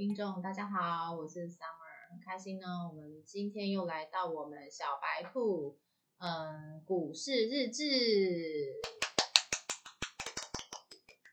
[0.00, 2.88] 听众大家好，我是 Summer，很开心呢。
[2.88, 5.78] 我们今天又来到我们小白兔，
[6.16, 7.84] 嗯，股市日志。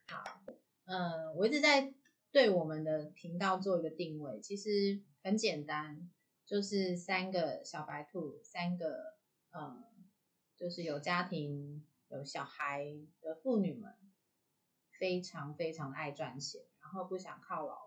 [0.09, 0.41] 好，
[0.83, 1.93] 嗯，我一直在
[2.29, 6.11] 对我们的频道做一个定位，其实很简单，
[6.45, 9.15] 就是三个小白兔，三个，
[9.51, 9.81] 嗯，
[10.57, 12.86] 就是有家庭、有小孩
[13.21, 13.95] 的妇女们，
[15.00, 17.86] 非常非常爱赚钱，然后不想靠老。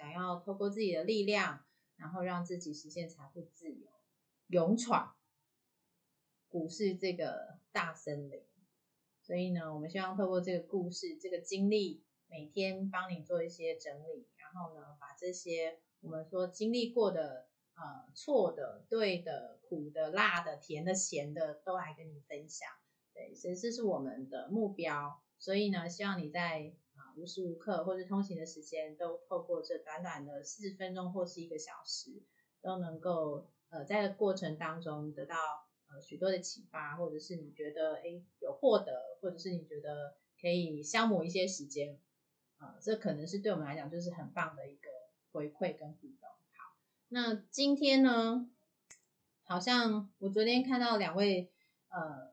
[0.00, 1.62] 想要透过自己的力量，
[1.96, 3.86] 然后让自己实现财富自由，
[4.46, 5.14] 勇闯
[6.48, 8.42] 股市这个大森林。
[9.20, 22.66] 所以呢，我们希望透过这个故事、这个经历，每天帮你做一些整理，然后呢，把这些我们说经历过的、呃，错的、对的、苦的、辣的、甜的、咸的，都来跟你分享。
[23.12, 25.20] 对，所以这是我们的目标。
[25.38, 26.72] 所以呢，希望你在。
[27.20, 32.22] 无时无刻，或者通行的时间，都透过这短短的四十分钟或是一个小时，
[32.62, 35.36] 都能够呃在过程当中得到
[35.88, 41.98] 呃许多的启发，或者是你觉得哎有获得，或者是你觉得可以消磨一些时间，
[42.58, 44.88] 呃，这可能是对我们来讲就是很棒的一个
[45.32, 46.30] 回馈跟互动。
[46.56, 46.74] 好，
[47.08, 48.48] 那今天呢，
[49.44, 51.52] 好像我昨天看到两位
[51.90, 52.32] 呃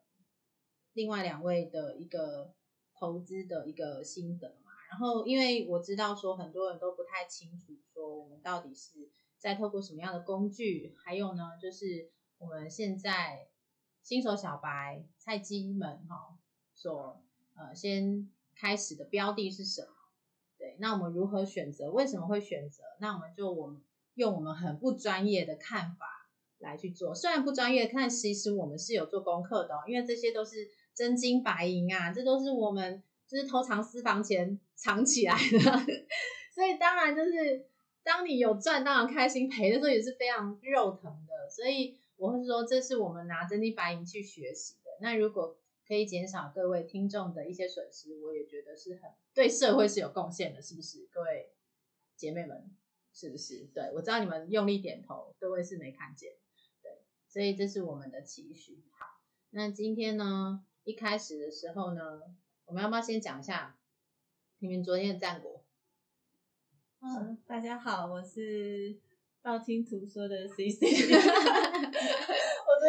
[0.93, 2.53] 另外两位的一个
[2.93, 4.71] 投资的一个心得嘛。
[4.89, 13.49] 然后，因为我知道说很多人都不太清楚，说我们到底是在透过什么样的工具，还有呢，就是我们现在
[14.01, 16.37] 新手小白菜鸡们哈，
[16.73, 17.21] 所
[17.55, 19.89] 呃先开始的标的是什么？
[20.57, 21.91] 对，那我们如何选择？
[21.91, 22.83] 为什么会选择？
[23.01, 23.81] 那我们就我们
[24.13, 26.05] 用我们很不专业的看法
[26.59, 33.03] 来去做，虽然不专业，但其实我们是有做功课的，因为这些都是真金白银啊，这都是我们。
[33.27, 35.59] 就是偷藏私房钱藏起来的，
[36.55, 37.67] 所以当然就是
[38.01, 41.49] 当你有赚当然开心，赔的时候也是非常肉疼的。
[41.49, 44.91] 所以我会说，这是我们拿真金白银去学习的。
[45.01, 51.07] 那如果可以减少各位听众的一些损失，我也觉得是很对社会是有贡献的，是不是？
[51.11, 51.51] 各位
[52.15, 52.73] 姐妹们，
[53.13, 53.67] 是不是？
[53.73, 56.31] 对我知道你们用力点头，各位是没看见。
[56.81, 56.91] 对，
[57.27, 58.85] 所以这是我们的期许。
[58.97, 59.05] 好，
[59.49, 62.21] 那今天呢，一开始的时候呢。
[62.67, 63.77] 我们要不要先讲一下
[64.59, 65.63] 你们昨天的战果？
[66.99, 68.99] 嗯，大家好，我是
[69.41, 70.85] 道听途说的 C C。
[70.91, 71.23] 我昨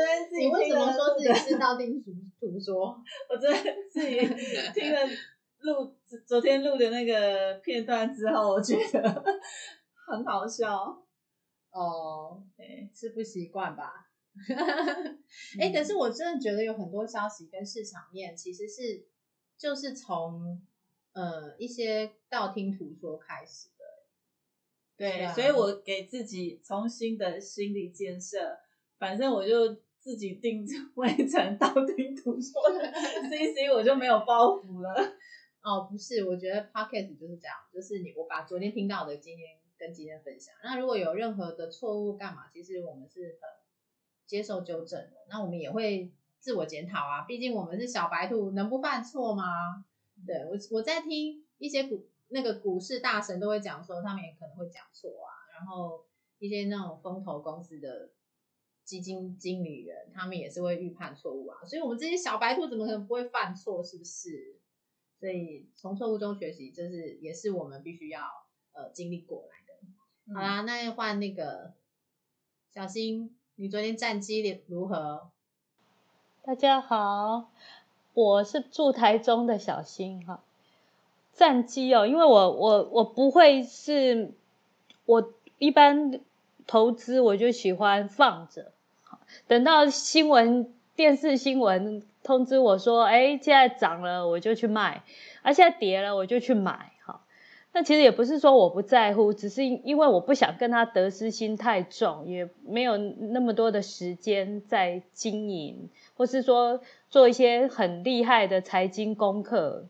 [0.04, 3.00] 天自己为什么说自己是道听途途说？
[3.30, 4.18] 我昨天自己
[4.74, 4.98] 听了
[5.60, 5.94] 录
[6.26, 9.24] 昨天录的那个片段之后，我觉得
[10.08, 11.00] 很好笑。
[11.70, 12.42] 哦，
[12.92, 14.10] 是不习惯吧？
[15.60, 19.06] 哎，可是我真的觉得有很多消息跟市场面其实是。
[19.58, 20.62] 就是从
[21.12, 23.84] 呃一些道听途说开始的，
[24.96, 28.56] 对，所以我给自己重新的心理建设，
[28.98, 30.64] 反正我就自己定
[30.94, 32.92] 位成道听途说的
[33.28, 34.94] C C，我就没有包袱了。
[35.60, 43.50] 哦，不是，我觉得 Podcast 就是这样，就是你我把昨天听到的今天跟今天分享，那如果有任何的错误干嘛，其实我们是很
[44.24, 46.12] 接受纠正的，那我们也会。
[46.40, 49.44] 自我检讨啊，毕竟我们是小白兔，能不犯错吗？
[50.26, 55.30] 对我，我在听一些股那个股市大神都会讲说，他们也可能会讲错啊。
[55.54, 56.04] 然后
[56.38, 58.10] 一些那种风投公司的
[58.84, 61.58] 基金经理人，他们也是会预判错误啊。
[61.66, 63.82] 所以，我们这些小白兔怎么可能不会犯错？
[63.82, 64.56] 是不是？
[65.20, 68.22] 所以从错误中学习，这是也是我们必须要
[68.72, 70.34] 呃经历过来的。
[70.34, 71.74] 好啦，那换那个
[72.72, 75.32] 小新，你昨天战绩如何？
[76.48, 77.50] 大家好，
[78.14, 80.40] 我是住台中的小新哈。
[81.34, 84.32] 战机哦，因为我我我不会是，
[85.04, 86.20] 我一般
[86.66, 88.72] 投资我就喜欢放着，
[89.46, 95.02] 等到新闻电视新闻通知我说，哎，现在涨了我就去卖，
[95.42, 96.92] 而现在跌了我就去买。
[97.72, 105.88] 那其实也不是说我不在乎，只是因为我不想跟他得失心太重，也没有那么多的时间在经营。
[106.16, 106.80] 或是说
[107.10, 109.84] 做一些很厉害的财经功课，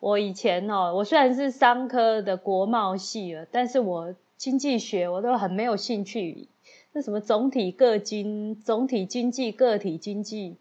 [0.00, 6.48] 我以前哦，我虽然是商科的国贸系了，但是我经济学我都很没有兴趣。
[6.94, 10.56] 那什么总体个经、总体经济、个体经济，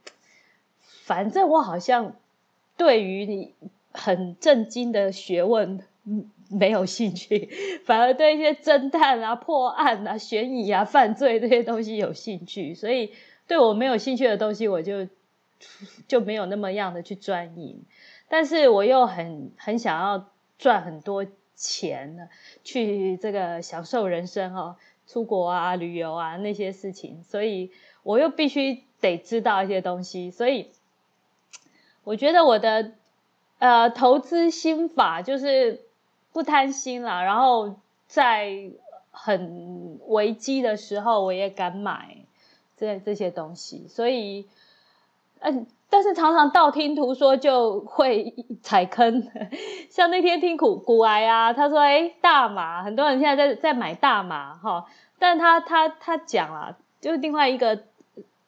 [0.81, 2.15] 反正我好像
[2.75, 3.53] 对于你
[3.93, 5.79] 很震惊的学问
[6.49, 7.49] 没有兴趣，
[7.85, 13.11] 反而对一些侦探啊、破案啊、悬疑啊、犯罪这些东西有兴趣，所以。
[13.47, 15.09] 对我没有兴趣的东西，我就
[16.07, 17.75] 就没有那么样的去钻研，
[18.29, 22.29] 但是我又很很想要赚很多钱呢，
[22.63, 27.71] 去这个享受人生哦，出国啊、旅游啊那些事情，所以
[28.03, 30.69] 我又必须得知道一些东西，所以
[32.05, 32.93] 我觉得我的
[33.59, 35.81] 呃投资心法就是
[36.31, 37.75] 不贪心啦，然后
[38.07, 38.71] 在
[39.11, 42.17] 很危机的时候我也敢买
[42.77, 44.47] 这这些东西，所以
[45.39, 45.65] 嗯。
[45.93, 48.33] 但是常常道听途说就会
[48.63, 49.29] 踩坑，
[49.91, 54.85] 像那天听古古癌啊，他说哎大麻，很多人现在在在买大麻哈，
[55.19, 57.83] 但他他他讲啊，就是另外一个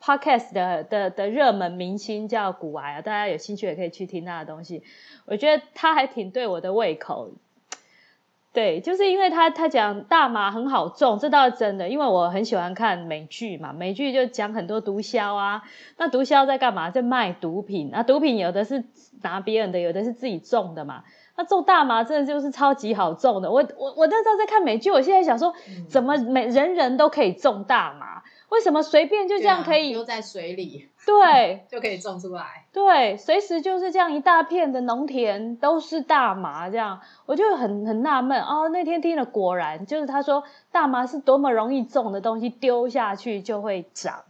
[0.02, 4.82] podcast 的的的热门明星叫古癌啊，大家有兴趣也可以去听他的东西，
[5.26, 7.32] 我觉得他还挺对我的胃口。
[8.54, 11.90] 对，就是因为他他讲大麻很好种，这倒是真的。
[11.90, 15.64] 因为我很喜欢看美剧嘛，美剧就讲很多毒枭啊。
[15.98, 16.92] 那毒枭在干嘛？
[16.92, 18.04] 在卖毒品啊。
[18.04, 18.84] 毒品有的是
[19.24, 21.04] 拿别人的，有的是自己种的嘛。
[21.36, 23.50] 那种大麻真的就是超级好种的。
[23.50, 25.52] 我我我那时候在看美剧，我现在想说，
[25.90, 28.22] 怎么每人人都可以种大麻？
[28.54, 30.90] 为什么随便就这样可以丢在水里？
[31.06, 32.66] 对，就可以种出来。
[32.72, 38.70] 对，随时就是这样一大片的农田都是大麻，这样我就很很纳闷哦。
[38.70, 44.24] 那天听了，果然就是他说大麻是多么容易种的东西，丢下去就会长。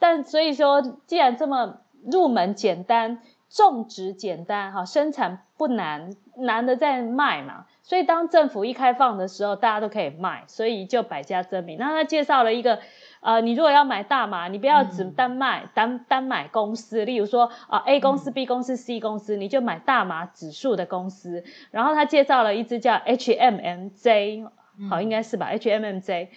[0.00, 1.78] 但所以说，既然这么
[2.10, 7.66] 入门简单，种植简单，哈，生产不难，难的在卖嘛。
[7.88, 11.78] 所以当政府一开放的时候，大家都可以卖，所以就百家争鸣。
[11.78, 12.78] 那他介绍了一个。
[13.20, 21.42] 呃，你如果要买大麻，你不要只单卖单单买公司，例如说啊 A 公司、B 公司、C 公司，你就买大麻指数的公司。
[21.72, 24.48] 然后他介绍了一只叫 HMMJ，
[24.88, 26.28] 好应该是吧？HMMJ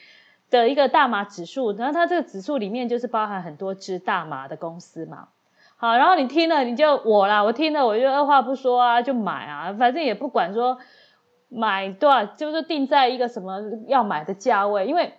[0.49, 5.27] 的一个大麻指数，然后它这个指数里面就是包含很多只大麻的公司嘛。
[5.77, 10.79] 好，然后你听了你就我啦，我听了我就二话不说啊就买啊，反正也不管说
[11.51, 15.13] 买多少，就是定在一个什么要买的价位，因为。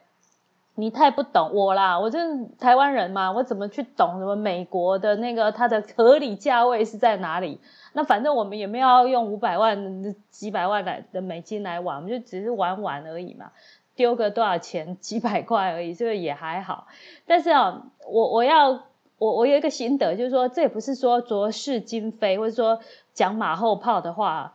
[0.74, 7.60] 你太不懂我啦，我就是台湾人嘛，我怎么去懂什么美国的那个它的合理价位是在哪里？
[7.92, 13.52] 那反正我们也没有用五百万、几百万来的美金来玩，我们就只是玩玩而已嘛，
[13.94, 16.86] 丢个多少钱 几百块而已，这个也还好。
[17.26, 18.70] 但是啊，我我要
[19.18, 22.80] 我我有一个心得，就是说这也不是说浊世今非，或者说
[23.12, 24.54] 讲马后炮的话，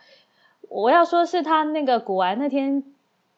[0.70, 2.84] 我要说是他那个古玩那天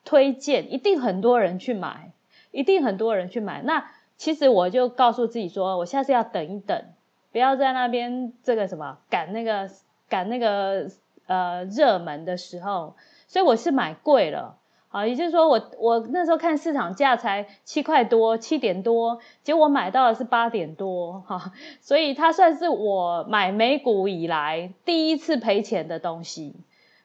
[0.05, 2.11] 推荐，一定很多人去买。
[2.51, 6.83] 一定很多人去买，那其实我就告诉自己说，我下次要等一等，
[7.31, 9.69] 不要在那边这个什么赶那个
[10.09, 10.89] 赶那个
[11.27, 12.95] 呃热门的时候，
[13.27, 26.55] 所以我是买贵了，好，也就是说我我那时候看市场价才七块多七点多，结果我买到的是八点多哈，所以它算是我买美股以来第一次赔钱的东西。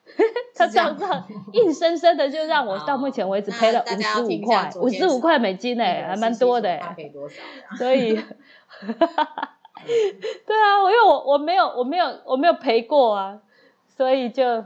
[0.54, 1.04] 他这样子
[1.52, 6.94] 硬生生的就让我到目前为止赔了五十五块，五十五块美金哎，还蛮多的哎。
[7.78, 8.14] 所以，
[10.46, 13.40] 对啊，我因为我我没有我没有我没有赔过啊，
[13.96, 14.62] 所以就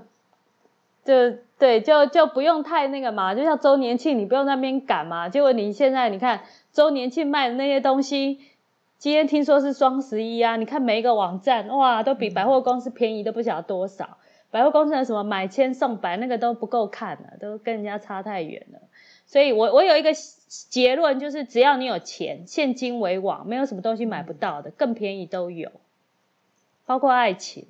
[1.05, 6.41] 就对就就不用太那个嘛，就像周年庆你不用那边赶嘛，结果你现在你看
[6.73, 8.41] 周年庆卖的那些东西，
[8.99, 14.19] 今天听说是双十一啊，你看每一个网站哇都比百货公司便宜都不晓得多少。
[14.51, 18.81] 百货公司的什么买千送百，那个都不够看了，都跟人家差太远了。
[19.27, 25.71] 所以，我我有一个结论，就是只要你有钱，现金为王，没有什么东西买不到的，更便宜都有，
[26.87, 27.67] 包括爱情。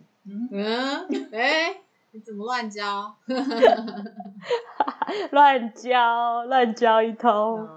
[0.52, 1.78] 嗯，哎，
[2.12, 3.16] 你怎么乱交？
[5.30, 7.68] 乱交，乱交一通。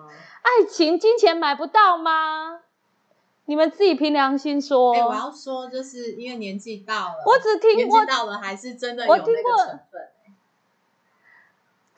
[0.43, 2.60] 爱情、金钱买不到吗？
[3.45, 4.93] 你们自己凭良心说。
[4.93, 9.25] 哎，我要说，就是因为年纪到了，我只听过到了，还是真的有那个
[9.65, 10.07] 成分。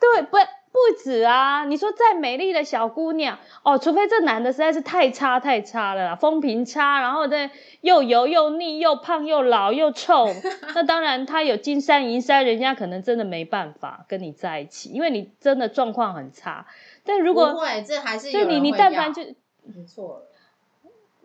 [0.00, 1.64] 对，不不止啊！
[1.64, 10.26] 你说再美丽的小姑娘哦，除非这男的实在是太差太差了，风评差，然后再又油又腻又胖又老又臭，
[10.74, 16.66] 那当然他有金山银山，人家可能真的没办法跟你在一起，因为你真的状况很差。
[17.04, 19.22] 但如果不会，这还是就你你但凡就
[19.62, 20.26] 你错了。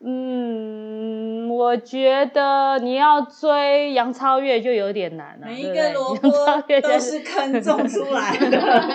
[0.04, 5.48] 嗯，我觉得你要追杨超越就有点难了。
[5.48, 6.30] 每一个萝卜
[6.82, 8.94] 都是坑种出来的。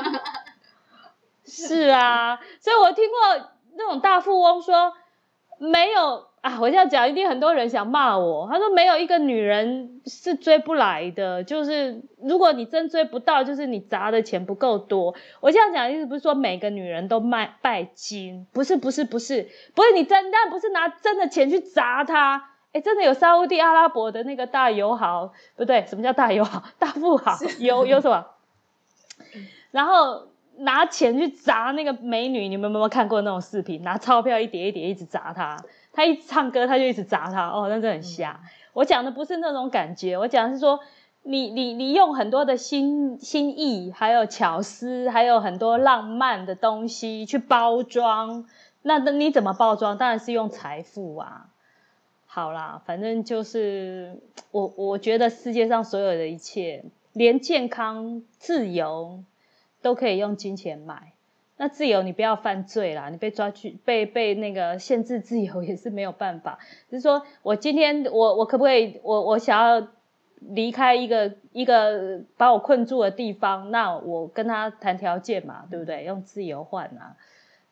[1.46, 4.92] 是啊，所以我听过那种大富翁说
[5.58, 6.33] 没有。
[6.44, 6.58] 啊！
[6.60, 8.46] 我这样讲，一定很多人想骂我。
[8.50, 15.14] 他说没有一个女人是追不来的，就是如果你真追不到，就是你砸的钱不够多。
[15.40, 22.50] 我这样讲意思不是说每个女人都卖拜金，不是不是不是，不是你真但不是拿真的钱去砸他。
[22.72, 26.62] 哎，真的有沙地阿拉伯的那个大友好，不对，什么叫大友好？
[26.78, 28.26] 大富豪有有什么？
[29.70, 30.26] 然后
[30.58, 32.48] 拿钱去砸那个美女。
[32.48, 33.82] 你们有没有看过那种视频？
[33.82, 35.56] 拿钞票一叠一叠一直砸她，
[35.94, 37.48] 她一唱歌他就一直砸他。
[37.48, 38.42] 哦，那真的很瞎。
[38.74, 40.80] 我讲的不是那种感觉，我讲的是说。
[41.26, 48.44] 你你你用很多的心心意，还有巧思，还有很多浪漫的东西去包装，
[48.82, 49.96] 那那你怎么包装？
[49.96, 51.46] 当然是用财富啊。
[52.26, 54.20] 好啦，反正就是
[54.50, 56.84] 我我觉得世界上所有的一切，
[57.14, 59.24] 连健康、自由
[59.80, 61.13] 都可以用金钱买。
[61.56, 66.58] 那自由你不要犯罪啦，你被抓去被被那个限制自由也是没有办法。
[66.90, 69.88] 就是说我今天我我可不可以我我想要。
[70.46, 76.04] 离开一个一个把我困住的地方，那我跟他谈条件嘛，对不对？
[76.04, 77.16] 用自由换啊，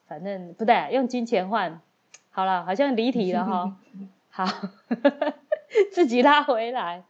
[0.08, 1.82] 反正不对，用金钱换。
[2.30, 3.76] 好了，好像离题了哈。
[4.30, 4.46] 好，
[5.92, 7.04] 自己拉回来。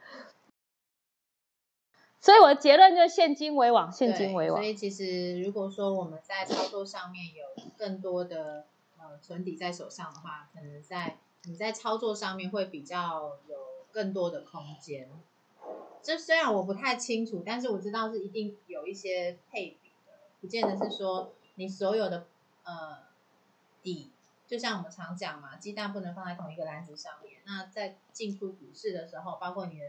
[2.23, 4.61] 所以我的结论就是现金为王，现金为王。
[4.61, 7.45] 所以其实如果说我们在操作上面有
[7.77, 8.65] 更多的
[8.97, 13.57] 呃存底在手上的话，可能在你在操作上面会比较有
[13.91, 15.11] 更多的空间。
[16.01, 22.27] 这虽然我不太清楚，但是我知道是一定有一些配比的，不见得是说你所有的
[22.63, 22.99] 呃
[23.83, 24.13] 底，
[24.47, 27.41] 就像我们常讲嘛，鸡蛋不能放在同一个篮子上面。
[27.45, 29.87] 那在进出股市的时候，包括你的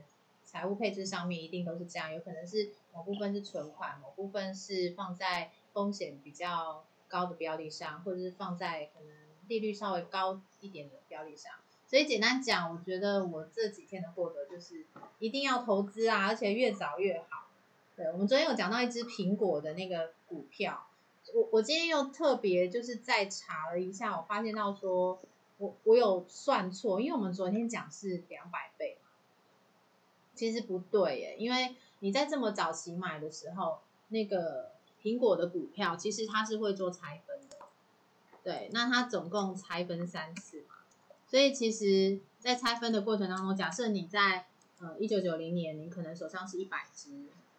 [0.54, 9.10] 财务配置上面，一定都是这样，有可能是某部分是存款，某部分是放在风险比较高的标的上，或者是放在可能
[9.48, 11.52] 利率稍微高一点的标的上。
[11.88, 14.86] 所以简单讲，我觉得我这几天的获得就是
[15.18, 17.48] 一定要投资啊，而且越早越好。
[17.96, 20.86] 对，我们昨天有讲到一只苹果的那个股票，
[21.34, 25.20] 我我今天又特别就是再查了一下，我发现到说
[25.58, 28.98] 我我有算错，因为我们昨天讲是两百倍，
[30.44, 34.72] 其实不对耶，因为你在这么早期买的时候，那个
[35.02, 37.56] 苹果的股票其实它是会做拆分的，
[38.44, 40.76] 对，那它总共拆分三次嘛。
[41.26, 44.48] 所以其实，在拆分的过程当中，假设你在
[44.80, 47.10] 呃一九九零年，你可能手上是一百只、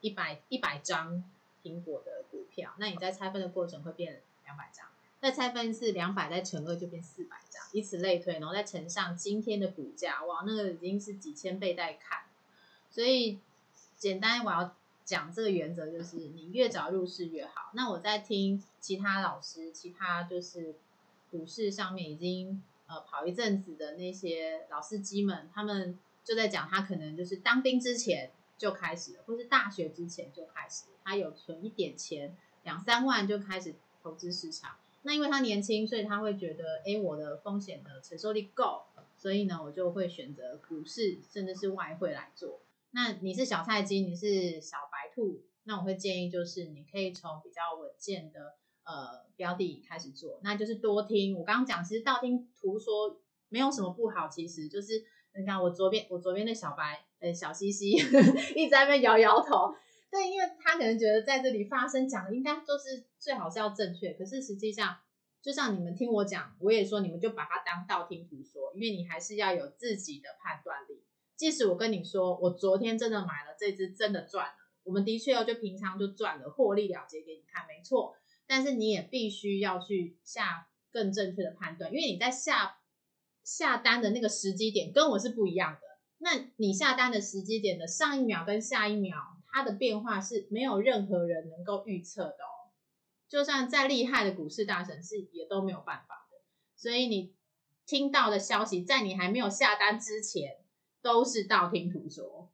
[0.02, 1.24] 一百一百张
[1.62, 4.86] 苹果的股票，那你在拆分的过程会变两百张。
[5.22, 12.24] 再拆分是两百再乘二就变四百张，以此类推，然后再乘上今天的股价，哇，那个已经是几千倍在看。
[12.94, 13.40] 所以
[13.96, 17.72] 简单我要讲这个原则就是，你越早入市越好。
[17.74, 20.76] 那我在听其他老师，其他就是
[21.32, 22.62] 股市上面已经。
[22.86, 34.76] 呃，跑一阵子的那些老司机们，他们就在讲，他可能就是当兵之前就开始，或是大学之前就开始，他有存一点钱，两三万就开始投资市场。
[35.00, 38.82] 那因为他年轻，所以他会觉得，哎，我的风险的承受力够，
[39.16, 42.60] 所以呢，我就会选择股市，甚至是外汇来做。
[42.94, 48.56] 那你是小菜鸡，你是小白兔，那我会建议就是，你可以从比较稳健的。
[48.86, 51.38] 呃，标的开始做，那就是多听。
[51.38, 54.28] 我刚刚讲，其实道听途说没有什么不好。
[54.28, 55.02] 其实就是，
[55.34, 57.92] 你看我左边，我左边的小白，呃，小西西
[58.54, 59.74] 一直在那摇摇头。
[60.10, 64.98] 对，因为他可能觉得在这里发生讲的应该都是最好是要正确，可是实际上，
[65.40, 70.83] 就像你们听我讲，我也说你们就把它当道听途说，因为你还是要有自己的判断。
[71.36, 78.16] 即使我跟你说，我昨天真的买了这只，真的赚了，我们的确哦，就平常就赚了，获利了结给你看，没错。
[78.46, 82.78] 但是你也必须要去下更正确的判断，因为你在下
[83.42, 85.80] 下单的那个时机点跟我是不一样的。
[86.18, 89.16] 那你下单的时机点的上一秒跟下一秒，
[89.50, 92.70] 它的变化是没有任何人能够预测的哦。
[93.28, 96.38] 就算再厉害的股市大神是也都没有办法的。
[96.76, 97.34] 所以你
[97.86, 100.58] 听到的消息，在你还没有下单之前，
[101.04, 102.50] 都是道听途说。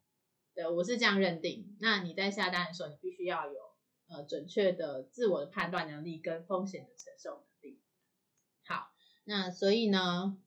[0.53, 1.77] 对，我是这样认定。
[1.79, 3.71] 那你在下单的时候，你必须要有。
[4.09, 7.79] 呃，准确的自我的判断能力跟风险的承受能力。
[8.67, 8.91] 好，
[9.23, 10.37] 那所以呢，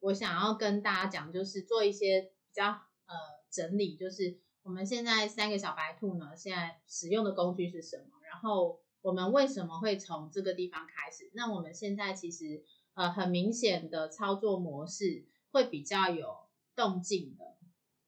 [0.00, 3.14] 我想要跟大家讲，就是做一些比较呃
[3.52, 8.18] 整理，就是我们现在三个小白兔呢，现在使用的工具是什么？
[8.28, 11.30] 然后我们为什么会从这个地方开始？
[11.34, 16.43] 那我们现在其实呃很明显的操作模式会比较有
[16.76, 17.54] 动静的，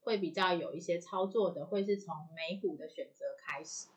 [0.03, 3.89] 会比较有一些操作的，会是从美股的选择开始。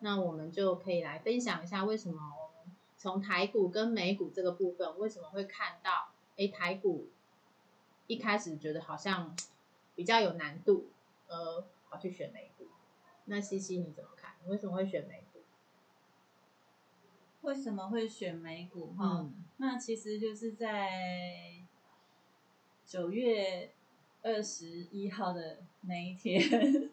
[0.00, 7.08] 那我们就可以来分享一下，为什么我们从台股跟美股这个部分，为什么会看到，哎，台股
[8.06, 9.34] 一开始觉得好像
[9.94, 10.90] 比较有难度，
[11.28, 12.66] 呃，跑去选美股。
[13.24, 14.34] 那西西你怎么看？
[14.44, 15.40] 你为什么会选美股？
[17.40, 18.92] 为什么会选美股？
[18.98, 21.64] 哈，那其实就是在
[22.84, 23.72] 九月
[24.26, 26.42] 二十一号的那一天。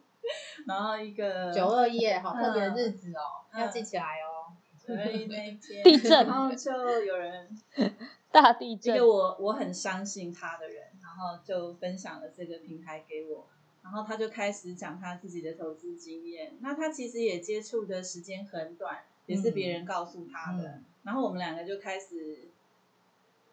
[0.65, 4.53] 然后一个九二一，好特别的日子哦，要记起来哦。
[4.85, 6.71] 九二一那一天 地震然后就
[7.01, 7.49] 有人
[8.31, 13.47] 大地震一个，我我很相信他的人，然后就分享了这个平台给我，
[13.81, 16.53] 然后他就开始讲他自己的投资经验。
[16.61, 20.67] 那他其实也接触的时间很短，也是别人告诉他的。
[20.67, 22.47] 嗯然后我们两个就开始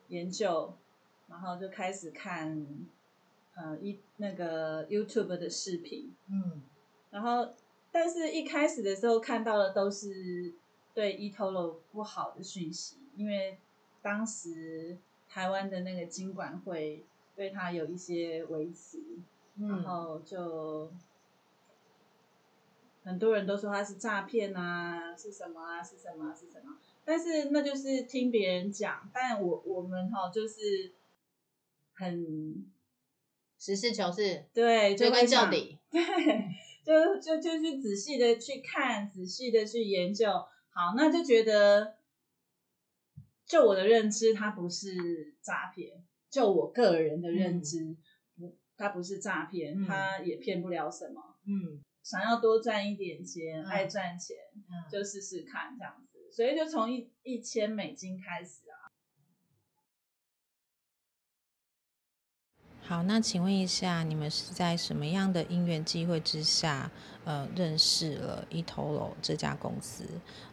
[0.07, 0.73] 研究，
[1.27, 2.65] 然后就开始看
[3.61, 6.63] 呃一那个 YouTube 的视频，嗯。
[7.11, 7.53] 然后
[7.93, 10.55] 但是一开始的时候看到的都是
[10.95, 13.59] 对 eToro 不好的讯息，因为
[14.01, 14.97] 当时
[15.29, 17.05] 台湾的那个金管会
[17.37, 18.99] 对他有一些维持，
[19.59, 20.91] 然嗯后就
[23.03, 26.77] 很多人都说他是诈骗啊，是什么啊，是什么、啊、是什么？
[27.05, 30.93] 但是那就是听别人讲，但我我们哈、就是
[31.95, 32.65] 很
[33.61, 35.79] 实事求是，对，就追根究底。
[35.91, 36.03] 对，
[36.83, 40.27] 就就就去仔细的去看，仔细的去研究。
[40.73, 41.97] 好，那就觉得，
[43.47, 46.03] 就我的认知，它不是诈骗。
[46.31, 47.95] 就我个人的认知，
[48.39, 51.21] 不，它不是诈骗，嗯它也骗不了什么。
[51.47, 56.19] 嗯想要多赚一点钱，嗯爱赚钱，嗯，就试试看这样子。
[56.33, 58.63] 所以就从一一千美金开始
[62.91, 66.91] 好，那请问一下，你们是在什么样的因缘机会之下，
[67.25, 70.03] 呃，认识了 eToro 这家公司？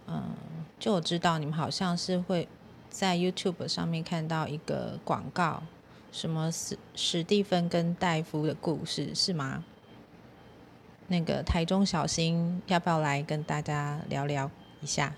[0.06, 0.36] 嗯，
[0.78, 2.48] 就我知道你们好像是会
[2.90, 5.64] 在 YouTube 上面看到一个广告，
[6.12, 9.64] 什么史史蒂芬跟戴夫的故事，是吗？
[11.08, 14.52] 那个台中小新要不要来跟大家聊聊
[14.82, 15.16] 一下？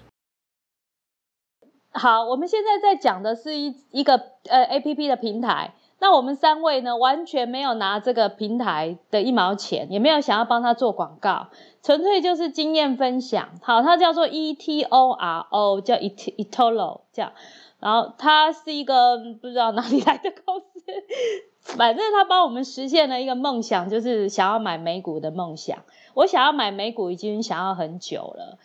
[1.91, 5.73] 好，我们现在在讲的是一一个呃 A P P 的平台。
[6.01, 11.47] 那我们三位呢，完全没有拿这个平台的一毛钱，也没有想要帮他做广告，
[11.83, 13.49] 纯粹就是经验分享。
[13.61, 17.33] 好，它叫做 E T O R O，叫 E T eToro 这样。
[17.79, 25.79] 然后它是一个不知道哪里来的公司，反正他帮我们实现了一个梦想，就是想要买美股的梦想。
[26.13, 28.57] 我想要买美股已经想要很久了。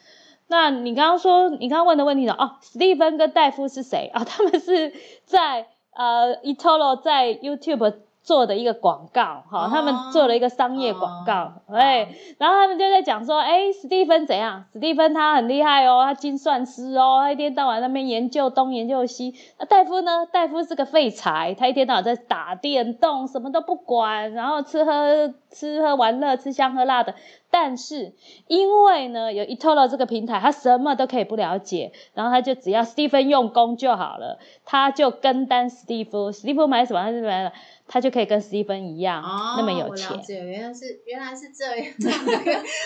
[0.48, 2.34] 那你刚刚说，你刚刚问的问题呢？
[2.36, 4.24] 哦，史蒂芬跟戴夫是谁啊？
[4.24, 4.92] 他们是
[5.24, 12.08] 在呃 eToro 在 YouTube 做的一个广告，哈、哦他们做了一个商业广告，哦哎、
[12.38, 14.64] 然后他们就在讲说，哎，史蒂芬怎样？
[14.72, 19.34] 史蒂芬他很厉害哦，他精算师哦，他一天到晚在那边研究东研究西。
[19.58, 20.26] 那戴夫呢？
[20.32, 27.14] 戴夫是个废柴，他一天到晚在打电动，什么都不管，然后吃喝吃喝玩乐，吃香喝辣的。
[27.50, 28.14] 但是
[28.48, 37.52] 因为呢，有 eToro 这个平台，他什么都可以不了解，然后他就只要史蒂芬用功就好了，他就跟单史蒂夫，史蒂夫买什么他就买了，
[37.86, 40.22] 他就可以跟史蒂芬一样、哦，那么有我了钱。
[40.22, 41.76] 解，原来是原来是这样。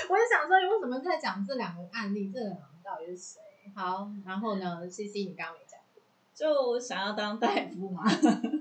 [0.08, 2.30] 我也想说，你为什么在讲这两个案例？
[2.32, 3.40] 这两个人到底是谁？
[3.74, 5.78] 好，然后呢？C C，你刚刚没讲，
[6.34, 8.02] 就想要当大夫嘛，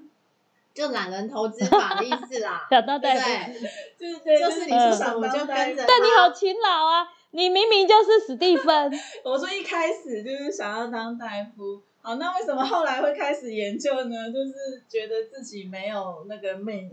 [0.73, 3.69] 就懒人投资法的意思啦 想当大夫，对对？
[3.97, 5.85] 就是对，就是你嗯说什么就跟着。
[5.87, 7.07] 但你好勤劳啊！
[7.31, 8.91] 你明明就是史蒂芬，
[9.23, 14.31] 我说一开始就是想要当大夫，好，那为什么后来会开始研究呢？
[14.31, 16.89] 就是觉得自己没有那个命，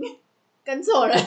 [0.64, 1.16] 跟错人。
[1.16, 1.24] 啊，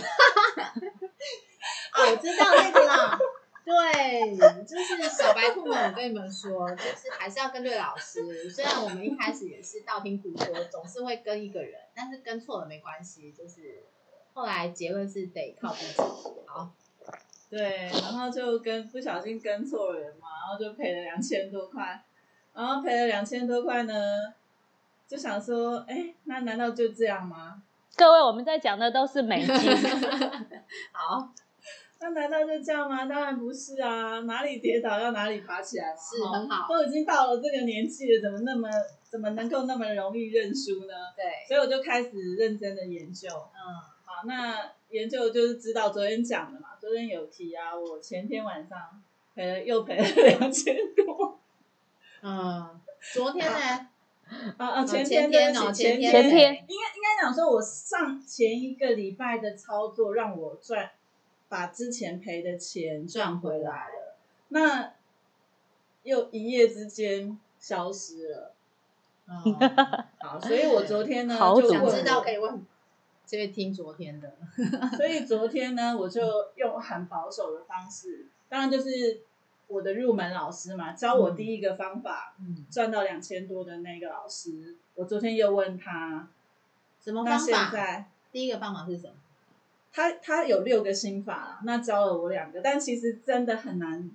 [2.12, 3.17] 我知道那个啦。
[3.63, 8.50] 对，就是小白兔们，我跟你们说，就是还是要跟对老师。
[8.50, 13.86] 虽然我们一开始也是道听途说，总是会跟一个人，但是跟错了没关系，就是
[14.34, 15.93] 后来结论是得靠自己。
[16.45, 16.69] 好，
[17.50, 22.04] 对，然后就跟不小心跟错人嘛，然后就赔了两千多块，
[22.58, 23.93] 然后赔了两千多块呢，
[25.08, 27.62] 就想说，哎，那难道就这样吗？
[27.96, 29.54] 各位我们在讲的都是美金，
[30.91, 31.32] 好，
[32.00, 33.06] 那难道就这样吗？
[33.06, 38.67] 当然不是啊，哪里跌倒要哪里爬起来嘛，齁是很好都已经到了这个年纪了，怎么那么
[39.04, 40.93] 怎么能够那么容易认输呢？
[41.15, 43.30] 对，所以我就开始认真的研究。
[43.30, 43.62] 嗯，
[44.04, 48.80] 好，那研究就是知道昨天讲的嘛，昨天有提啊，我前天晚上
[49.36, 51.39] 赔了又赔了两千多。
[52.22, 52.80] 嗯，
[53.14, 53.88] 昨天呢？
[54.58, 60.92] 啊啊，前前天哦前前天天应该应该讲说，我上前一个礼拜的操作让我赚，
[61.48, 64.16] 把之前赔的钱赚回来了，
[64.50, 64.94] 那
[66.04, 68.54] 又一夜之间消失了。
[69.30, 69.56] 嗯，
[70.20, 72.66] 好，所以我昨天呢好赌想就我知道可以问
[73.26, 74.34] 就会听昨天的。
[74.98, 76.22] 所以昨天呢，我就
[76.56, 79.22] 用很保守的方式，当然就是
[79.68, 86.28] 我的入门老师嘛，教我第一个方法嗯，赚到两千多的那个老师，我昨天又问他，
[87.04, 87.72] 什么那现方法？
[87.72, 89.14] 在第一个方法是什么？
[89.92, 94.10] 他他有六个心法啦，那教了我两个，但其实真的很难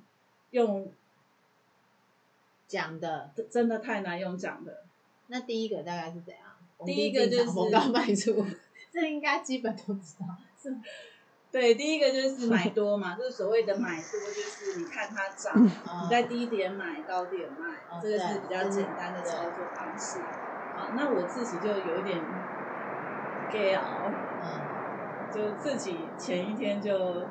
[0.50, 0.90] 用，
[2.68, 4.84] 讲的，真的太难用讲的。
[5.26, 6.42] 那第一个大概是怎样？
[6.86, 8.44] 第一个就是红高卖出，
[8.92, 10.26] 这应该基本都知道。
[10.60, 10.70] 是，
[11.52, 20.18] 对，第一个就是 买多嘛，就是所谓的买多，就是你看它涨，你在低点买，高点卖，这个是比较简单的操作方式。
[20.74, 22.24] 好，那我自己就有一点
[23.50, 27.28] gay 嗯，就自己前一天就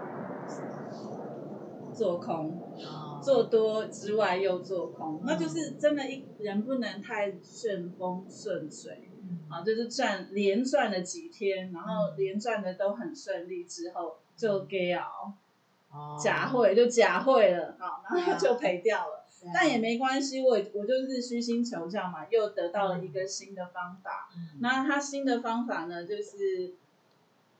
[1.93, 2.61] 做空。
[3.21, 9.11] 做多之外又做空，那就是真的，一人不能太顺风顺水，
[9.47, 19.23] 啊，就是赚连赚了几天，然后连赚的都很顺利之后就给哦，假会就假会了，好，然后就赔掉了，
[19.53, 24.29] 但也没关系，我我就是虚心求教嘛，又得到了一个新的方法，
[24.61, 26.73] 那他新的方法呢，就是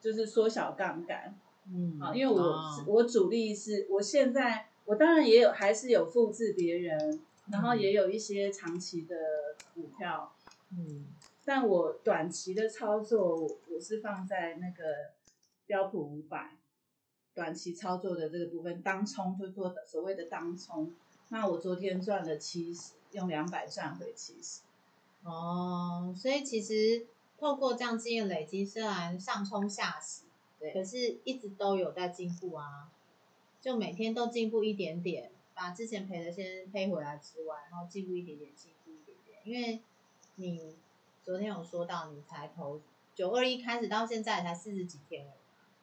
[0.01, 1.35] 就是缩小杠杆，
[1.73, 4.67] 嗯，啊，因为我我主力是我现在。
[4.83, 9.15] 我当然也有，还是有复制别人，然后也有一些长期的
[9.75, 10.33] 股票，
[10.71, 11.05] 嗯，
[11.45, 13.37] 但我短期的操作，
[13.69, 14.83] 我是放在那个
[15.67, 16.57] 标普五百，
[17.33, 20.91] 短期操作的这个部分，当冲就做所谓的当冲。
[21.29, 24.61] 那我昨天赚了七十，用两百赚回七十。
[25.23, 27.05] 哦，所以其实
[27.37, 30.25] 透过这样经验累积，虽然上冲下洗，
[30.61, 32.89] 对，可是一直都有在进步啊。
[33.59, 39.39] 就每天都进步一点点，把之前赔的先赔回来之外，然后进步一点点，进步一点点。
[39.43, 39.81] 因为
[40.35, 40.75] 你
[41.21, 42.81] 昨天有说到，你才投
[43.13, 45.33] 九二一开始到现在才四十几天了。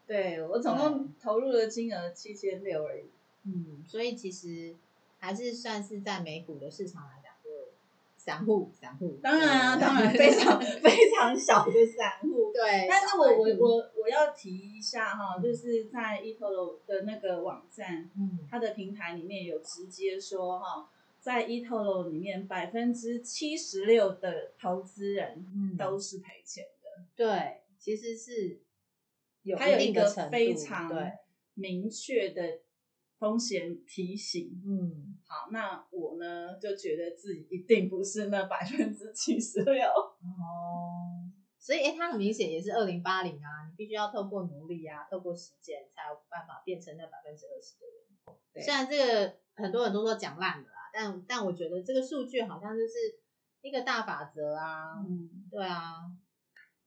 [0.06, 3.04] 对我总共投入的金额七千六而已。
[3.44, 4.74] 嗯，所以其实
[5.18, 7.17] 还是算是在美股的市场来讲。
[8.28, 12.52] 散户，散户，当然啊，当然 非常 非常小的散户。
[12.52, 25.46] 对，但是我我我我要提一下哈，就是在 eToro 的那个网站，嗯，它的平台里面有直接说哈，在 eToro 里面百分之七十六的投资人
[25.78, 27.04] 都是赔钱的。
[27.16, 28.60] 对，其实是
[29.42, 30.92] 有它有一个非常
[31.54, 32.58] 明确的。
[33.20, 47.86] 风险提醒，嗯，好，那我呢就觉得自己一定不是那百分之七十六哦，所以哎，它很明显也是二零八零啊，你必须要透过努力啊，透过时间才有办法变成那百分之二十的
[48.54, 48.64] 人。
[48.64, 52.94] 虽然这个很多人都说讲烂了啦，但但我觉得这个数据好像就是
[53.60, 56.10] 一个大法则啊，嗯，对啊，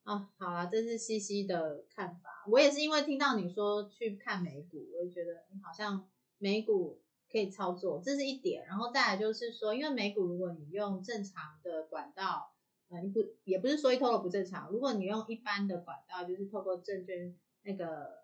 [0.01, 6.07] 啊，好啊，这是西西的看法，我也是因为听到你说去看美股，我就觉得你好像。
[6.43, 6.99] 美股
[7.31, 12.51] 可以操作，这是一点，然后再来就是说，因为美股如果你用正常的管道，
[12.89, 18.23] 呃，不也不是说一透露不正常，如果你用一般的管道，就是透过证券那个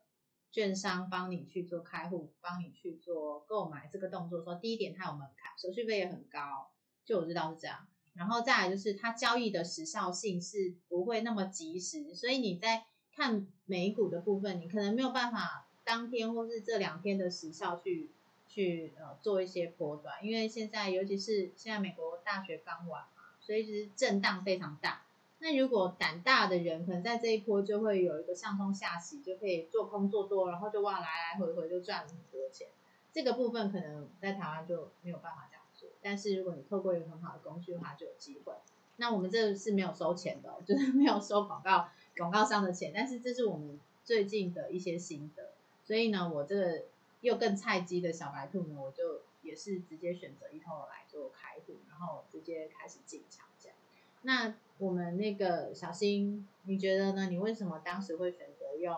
[0.52, 6.72] 券商帮你去做开户，帮你去做购买这个动作，说第一点它有门槛，手续费也很高，
[7.06, 15.64] 就我知道是这样，然后再来就是它交易的时效性是不会那么及时，所以你在看美股的部分，你可能没有办法。
[15.88, 18.12] 当天或是这两天的时效去
[18.48, 25.04] 去呃做一些波段，因为现在尤其是现在美国大学刚完嘛，所以其实震荡非常大。
[25.40, 32.68] 那如果胆大的人，可能在这一波就会有一个上冲下洗，就可以做空做多，然后就哇来来回回就赚了很多钱。
[33.14, 38.54] 这个部分可能在台湾就没有办法这样做，但是如果你透过一个很好的工具的话，就有机会。
[38.96, 45.52] 那我们这是没有收钱的，就是没有收广告广告商的钱，但是这是我们最近的一些心得。
[45.84, 46.84] 所以呢，我这个
[47.28, 53.78] 又更菜鸡的小白兔呢，我就也是直接选择一头来做开户，然后直接开始进场这样。
[54.22, 57.28] 那我们那个小新，你觉得呢？
[57.30, 58.96] 你为什么当时会选择用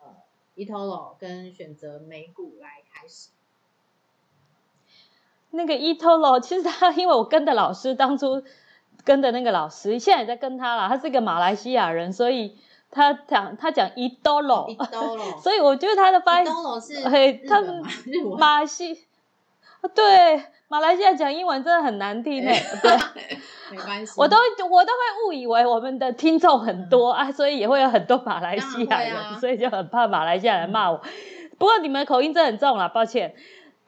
[0.00, 0.16] 呃
[0.54, 3.30] 一头罗跟选择美股来开始？
[5.50, 8.42] 那个一头罗其实他 因为我跟的老师当初
[9.02, 12.58] 跟的那个老师，现在也在跟他了，他是一个马来西亚人，所以。
[12.92, 14.68] 他讲他讲一多罗，
[15.42, 16.46] 所以我觉得他的发音，
[17.10, 17.82] 嘿，他们
[18.38, 19.06] 马来西
[19.94, 22.96] 对马来西亚讲英文真的很难听诶， 对，
[23.70, 24.36] 没关系，我都
[24.70, 31.00] 我都会误以为我们的听众很多啊，所以也会有很多马来西亚人，所以就很怕马来西亚人骂我。
[31.58, 33.34] 不过你们口音真的很重了，抱歉。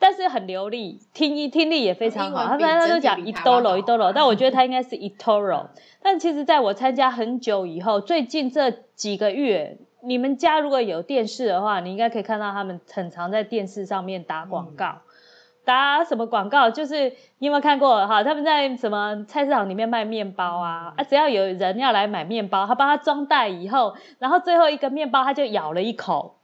[0.05, 2.45] 但是很流利，听音听力也非常好。
[2.45, 5.69] 他他都讲 itoro itoro，但我觉得 他应该是一 toro。
[6.03, 14.97] 但其实，在我参加很久以后，最近这几个月，你们家如果有电视的话，你应该可以看到他们很常在电视上面打广告。
[15.65, 16.69] 打什么广告？
[16.69, 18.23] 就是你有没有看过哈？
[18.23, 20.93] 他们在什么菜市场里面卖面包啊？
[20.99, 26.37] 啊，只要有人要来买面包，他帮他装袋以后，然后最后一个面包他就咬了一口。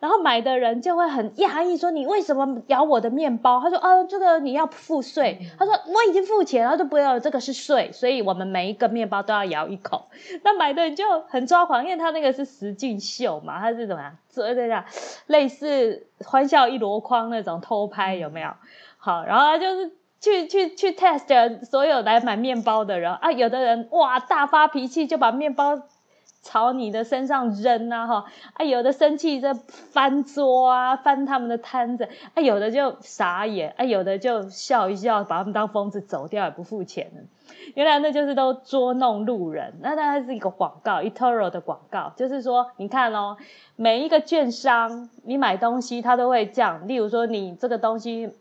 [0.00, 3.60] 然后买的人就会很讶异，说你为什么咬我的面包？
[3.60, 5.40] 他说，哦，这个你要付税。
[5.58, 10.08] 他说我已经付钱，然后都不要，这个是税，所以我们每一个面包都要咬一口。
[10.44, 14.16] 那买的人就很抓狂，因为他那个是实境秀嘛，他是怎么样？
[14.32, 14.84] 这这样
[15.26, 18.50] 类似欢笑一箩筐那种偷拍有没有？
[18.98, 25.82] 好，然后他就是去去去 test 所有来买面包的人啊，有的人哇大发脾气就把面包。
[26.42, 28.24] 朝你的身上扔啊哈。
[28.54, 32.08] 啊，有的生气在翻桌啊，翻他们的摊子。
[32.34, 37.22] 啊，有的就傻眼啊，有的就笑一笑，把他们当疯子走掉也不付钱了。
[37.74, 43.36] 原来那就是都捉弄路人，那当然是一个广告，eToro 的广告，就是说你看哦，
[43.76, 48.32] 每一个券商你买东西他都会这样，例如说你这个东西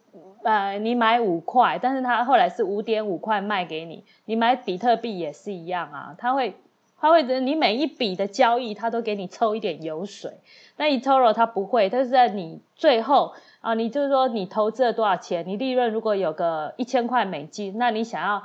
[0.44, 6.56] 呃你买五块，但是他后来是五点五块卖给你，你买比特币也是一样啊，他会。
[7.00, 10.34] 他会得你每一笔的交易，他都给你抽一点油水。
[10.78, 18.44] 那 eToro 它不会，它是在你最后啊，你就是说你投资了多少钱，你利润如果有个一千块美金，那你想要，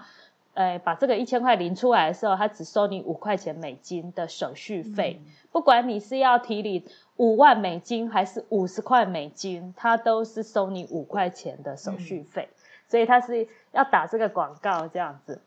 [0.54, 5.20] 呃，把这个一千块领出来的时候，他只收你五块钱美金的手续费。
[5.50, 6.84] 不管你是要提领
[7.16, 12.48] 五万美金还是五十块美金，他都是收你五块钱的手续费。
[12.88, 15.40] 所以他是要打这个广告这样子。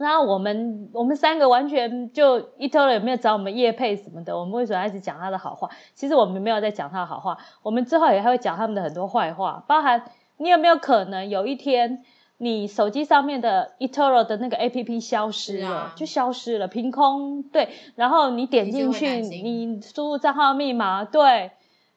[0.00, 5.68] 然后我们我们三个完全就一头也没有找我们叶配什么的，我们为什么一直讲他的好话？
[5.94, 10.04] 其实我们没有在讲他的好话，我们之后也还会讲他们的很多坏话，包含
[10.38, 12.02] 你有没有可能有一天
[12.38, 21.50] 你手机上面的 eToro 的那个 APP 消失了，就消失了，凭空对，然后你点进去，你输入账号密码，对。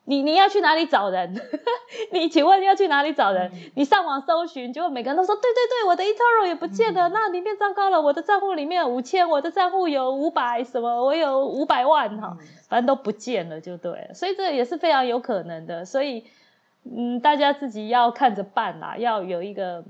[0.05, 1.33] 你你要去哪里找人？
[2.11, 3.49] 你请问要去哪里找人？
[3.75, 12.37] 你上网搜寻，结果每个人都说对对对，我的 eToro 也不见了，那里面糟糕了，我的账户里面五千，我的账户有五百什么，我有五百万哈，
[12.67, 16.25] 反正都不见了就对了，所以这也是非常有可能的，所以
[16.83, 19.85] 嗯，大家自己要看着办啦，要有一个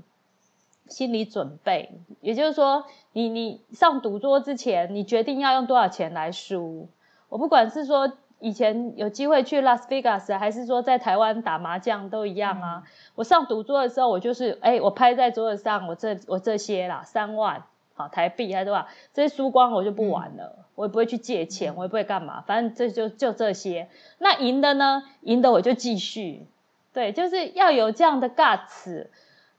[0.86, 6.88] 心理准备，也就是说，你你上赌桌之前，你决定要用多少钱来输，
[7.28, 8.12] 我不管是说。
[8.44, 12.82] 以前有机会去拉斯维加斯，还是说在台湾打麻将都一样啊。
[13.14, 17.62] 我上赌桌的时候，我就是哎，我拍在桌子上，我这我这些啦，三万
[17.94, 23.88] 好台币还是多少，这些输光我就不玩了，我也不会去借钱，我也不会干嘛，反正这就就这些。
[24.18, 25.02] 那赢的呢？
[25.22, 26.46] 赢的我就继续，
[26.92, 29.06] 对，就是要有这样的 guts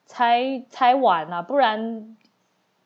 [0.05, 2.15] 才才玩啊，不然。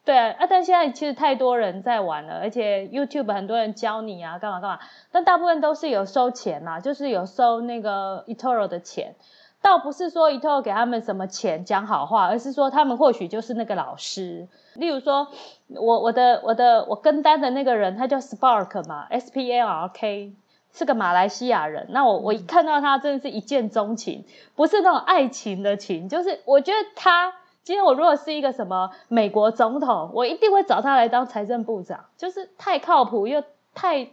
[0.10, 4.80] 对啊，啊，但现在其实太多人在玩了，而且 YouTube 很多人教你啊，干嘛干嘛，
[5.12, 9.13] 但大部分都是有收钱呐，就是有收那个 eToro 的钱，
[9.62, 14.48] 倒不是说 eToro 给他们什么钱讲好话，而是说他们或许就是那个老师。
[14.74, 15.28] 例如说，
[15.67, 20.34] 我我的我的我跟单的那个人，他叫 Spark 嘛，S P A R K，
[20.74, 21.86] 是个马来西亚人。
[21.91, 27.32] 那我我一看到他，真的是一见钟情，不是那种爱情的情，就是我觉得他。
[27.69, 33.43] 今天我如果是一个什么美国总统，我一定会找他来当财政部长，就是太靠谱又
[33.75, 34.10] 太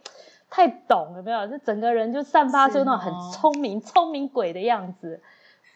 [0.51, 1.47] 太懂，有没有？
[1.47, 5.23] 就整个人就散发出那种很聪明、聪明鬼的样子。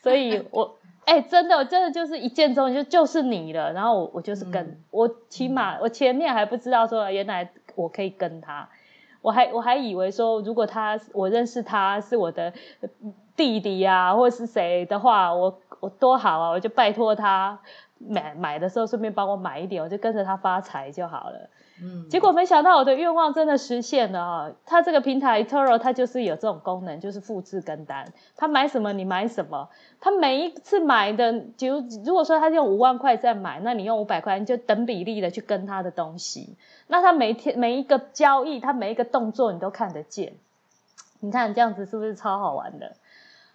[0.02, 3.72] 所以，我 哎，真的，真的就是一见钟情，就就是你了。
[3.72, 8.68] 然后我我就是跟我起码我前面还不知道说原来我可以跟他，
[9.22, 12.52] 我还我还以为说如果他我认识他是我的
[13.34, 15.58] 弟弟呀，或是谁的话，我。
[15.80, 16.50] 我多好啊！
[16.50, 17.58] 我就拜托他
[17.98, 21.50] 买买的时候顺便帮我买一点，我就跟着他发财就好了。
[21.82, 24.52] 嗯，结果没想到我的愿望真的实现了啊！
[24.66, 28.12] 他这个平台 Toro 它就是有这种功能，就是复制跟单。
[28.36, 36.56] 他买什么你买什么，他每一次买的，就如果说他用五万块在买，那你用五百块，你就等比例的去跟他的东西。
[36.86, 40.34] 那他每天每一个交易，他每一个动作你都看得见。
[41.20, 42.92] 你看这样子是不是超好玩的？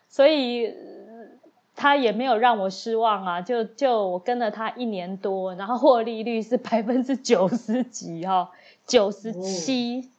[0.10, 0.74] 所以。
[1.76, 8.50] 他也没有让我失望啊，就就我跟了他一年多，然后获利率是 百分之九十几哈，
[8.88, 10.10] 九十七。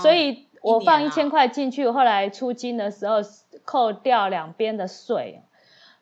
[0.00, 3.16] 所以我放一千块进去，后来出金的时候
[3.64, 5.42] 扣掉两边的税，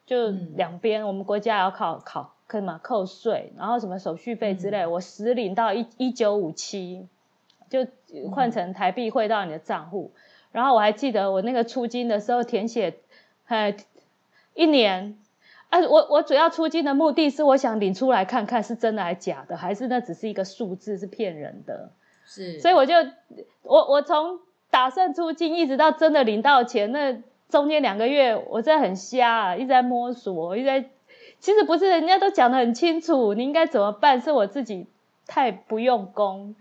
[0.04, 7.08] 就两边我们国家要考考什么扣税，然后什么手续费之类，我实领到一一九五七，
[7.70, 7.86] 就
[8.30, 10.12] 换成台币汇到你的账户。
[10.52, 12.98] 然后我还记得我那个出金的时候填写，
[13.46, 13.74] 哎。
[14.54, 15.18] 一年，
[15.68, 21.90] 啊，我我主要出金的目的是我想领出来看看是真的还是假的，还是那只是一个数字是骗人的，
[22.24, 22.94] 是，所以我就
[23.62, 24.38] 我我从
[24.70, 30.88] 打算出金一直到真的领到钱，那中间两个月我真的很瞎，一直在摸索，一直在，
[31.40, 34.86] 其实不是人家都讲的很清楚，你应该怎么办，是我自己
[35.26, 36.54] 太不用功，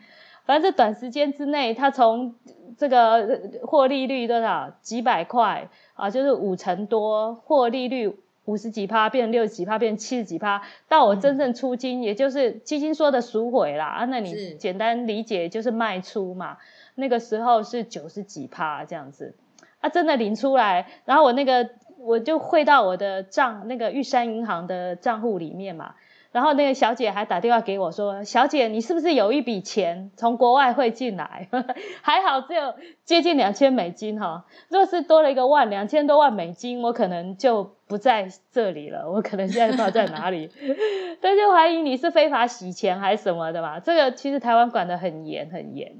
[0.45, 2.35] 反正短时间之内，他从
[2.77, 16.57] 这个获利率多少几百块啊，就是五成多，获利率五十几趴变六十几趴，变七十几趴，到我真正出金，也就是基金说的赎回啦啊，那你简单理解就是卖出嘛。
[16.95, 19.33] 那个时候是九十几趴这样子，
[19.79, 25.95] 啊，真的领出来，然后我那个我就汇到我的账那个玉山银行的账户里面嘛。
[26.33, 31.47] 然后那个小姐还打电话给我说：“小姐，你是不是有一笔钱从国外汇进来？
[32.01, 32.73] 还好只有
[33.05, 34.43] 接近两千美金哈。
[34.67, 39.09] 若是多了一个万，两千多万美金，我可能就不在这里了。
[39.11, 40.49] 我可能现在不知道在哪里。
[41.21, 43.79] 但就怀疑你是非法洗钱还是什么的吧？
[43.79, 45.93] 这个其实台湾管得很严很严。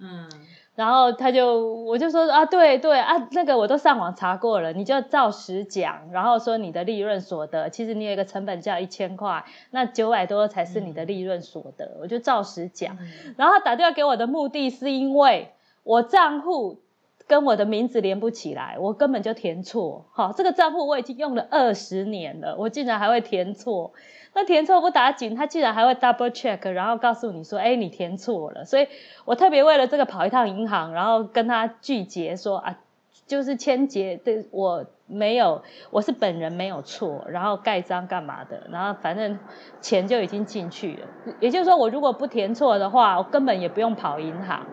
[0.00, 0.28] 嗯。”
[0.76, 12.98] 然后他就，我就说啊，对对啊，那个我都上网查过了，你就照实讲，然后说你的利润所得，其实你有一个成本价一千块，那九百多才是你的利润所得，我就照实讲。
[13.36, 15.50] 然后他打电话给我的目的是因为
[15.82, 16.82] 我账户
[17.28, 20.04] 跟我的名字连不起来，我根本就填错。
[20.12, 23.92] 好，这个账户我已经用了二十年了，我竟然还会填错。
[24.32, 28.64] 那填错不打紧，他竟然还会 double check，然后告诉你说，哎，你填错了。
[28.64, 28.86] 所以
[29.24, 32.78] 我特别为了这个跑一趟银行，然后跟他拒绝说啊，
[33.26, 39.38] 就是签结的我没有，我是本人没有错，然后盖章干嘛的，然后反正
[39.80, 41.34] 钱就已经进去了。
[41.40, 44.66] 也就是说，我如果不填错的话，我根本也不用跑银行。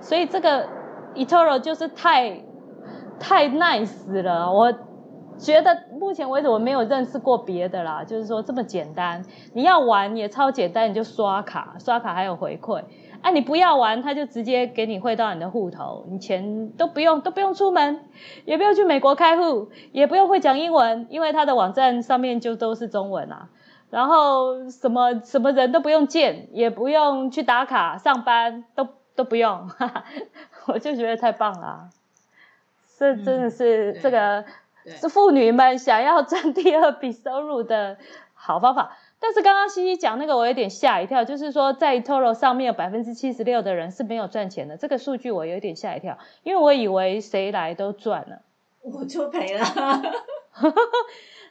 [0.00, 0.68] 所以这个
[1.14, 2.42] eToro 就是太
[3.18, 4.72] 太 nice 了，我。
[5.36, 12.84] 觉得目前为止我没有认识过别的啦，就是说这么简单，你要玩也超简单，你就刷卡，刷卡还有回馈。
[13.20, 18.04] 啊，你不要玩，他就直接给你汇到你的户头，你钱都不用都不用出门，
[18.44, 23.48] 也不用去美国开户，也不用会讲英文，因为他的网站上面就都是中文啊。
[23.90, 29.68] 然后什么什么人都不用见，也不用去打卡上班，都都不用，
[30.66, 31.90] 我就觉得太棒了。
[32.98, 34.44] 这真的是这个。
[35.00, 37.96] 是妇女们想要赚第二笔收入的
[38.34, 48.42] 好方法，但是刚刚西西讲那个我有点吓一跳，就是说在 Toro 上面有百分之七十六的人是没有赚钱的，这个数据我有点吓一跳，因为我以为谁来都赚了，
[48.82, 49.64] 我就赔了。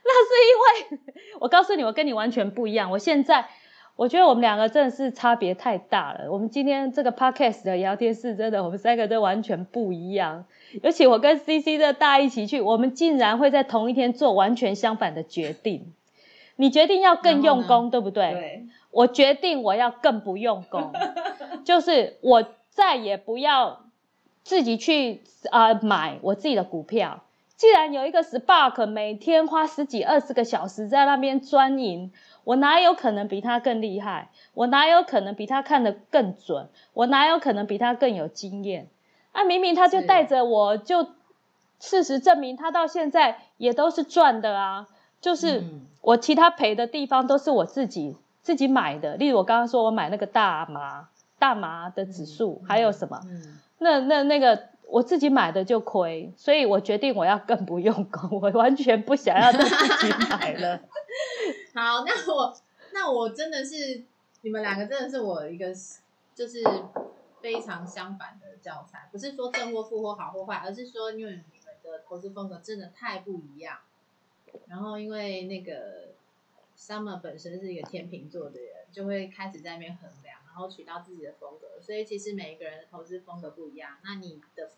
[0.05, 0.99] 那是因为
[1.41, 3.49] 我告诉你，我跟你完全不一样，我现在。
[3.95, 6.31] 我觉得我们两个真的是差别太大了。
[6.31, 10.45] 我们今天这个 podcast 的聊天室，真的我们三个都完全不一样。
[10.81, 15.93] 尤其我跟 CC 的大一起去，我们竟然会在同一天做完全相反的决定。
[16.55, 18.31] 你决定要更用功，对不对？
[18.33, 18.65] 对。
[18.89, 20.91] 我决定我要更不用功，
[21.63, 23.81] 就是我再也不要
[24.43, 27.21] 自己去啊买我自己的股票。
[27.55, 32.11] 既然有一个 Spark 每天花十几二十个小时在那边钻营。
[32.43, 34.29] 我哪有可能比他更厉害？
[34.53, 36.67] 我哪有可能比他看得更准？
[36.93, 38.87] 我哪有可能比他更有经验？
[39.31, 41.07] 啊，明明他就带着我，就
[41.79, 44.87] 事实证明他到现在也都是赚的啊。
[45.21, 45.63] 就是
[46.01, 51.07] 我其他赔的地方都是我自己自己买的，例如我刚刚说我买那个大麻
[51.39, 53.21] 大麻的指数，还有什么？
[53.79, 54.73] 那那那个。
[54.93, 60.77] 我自己买的就亏，所以我决定我要更不用功，我完全不想要再自己买了。
[61.73, 62.55] 好，那我
[62.91, 64.03] 那我真的是
[64.41, 65.73] 你们两个真的是我一个
[66.35, 66.63] 就是
[67.41, 73.79] 非常相反的教材，不是说正或负或好或坏，而是说因为你们的投资风格真的太不一样。
[74.67, 76.09] 然后因为那个
[76.77, 81.81] Summer 本身是一个天秤座的人，就会开始在那边衡量，然后取到自己的风格。
[81.81, 83.97] 所以其实每一个人的投资风格不一样。
[84.03, 84.69] 那你的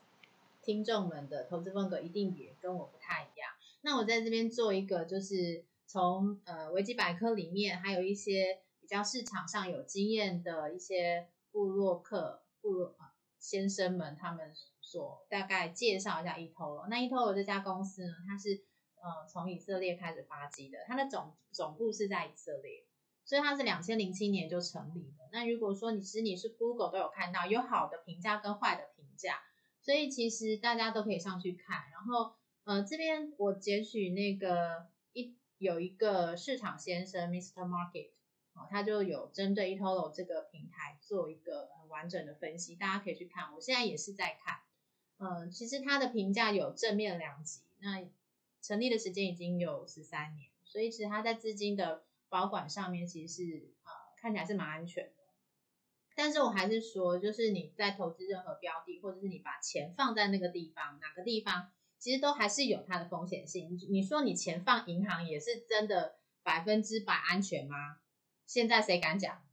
[0.66, 3.52] 听众们的投资风格一定也跟我不太一样。
[3.82, 12.96] 那我在这边做一个，就是从呃维基百科里面，还有一些比较市场上有经验的一些布洛克、布洛
[13.40, 14.52] 先生们，他们
[14.82, 16.88] 所大概介绍一下 eToro。
[16.90, 18.64] 那 eToro 这家公司呢，它是
[18.96, 22.84] 呃从以色列开始发迹的，它的总总部是在以色列，
[23.24, 25.30] 所以它是两千零七年就成立的。
[25.32, 29.40] 那如果说你其实你是 Google 都有看到有好的评价跟坏的评价。
[29.86, 32.34] 所以其实大家都可以上去看，然后
[32.64, 37.62] 呃这边我截取那个一有一个市场先生 Mr.
[37.68, 38.10] Market
[38.54, 43.54] 哦，他就有针对 eToro 这个平台做一个很完整的分析，大家可以去看。
[43.54, 44.58] 我现在也是在看，
[45.20, 48.04] 嗯，其实他的评价有正面两极，那
[48.64, 55.12] 成立的时间已经有十三年，所以其实他在资金的保管上面其实是呃看起来是蛮安全。
[56.16, 63.78] 但是我还是说，就是你在投资任何标的，或者是你把钱放在那个地方，哪个地方其实都还是有它的风险性。
[63.90, 68.00] 你说你钱放银行也是真的百分之百安全吗？
[68.46, 69.44] 现在谁敢讲？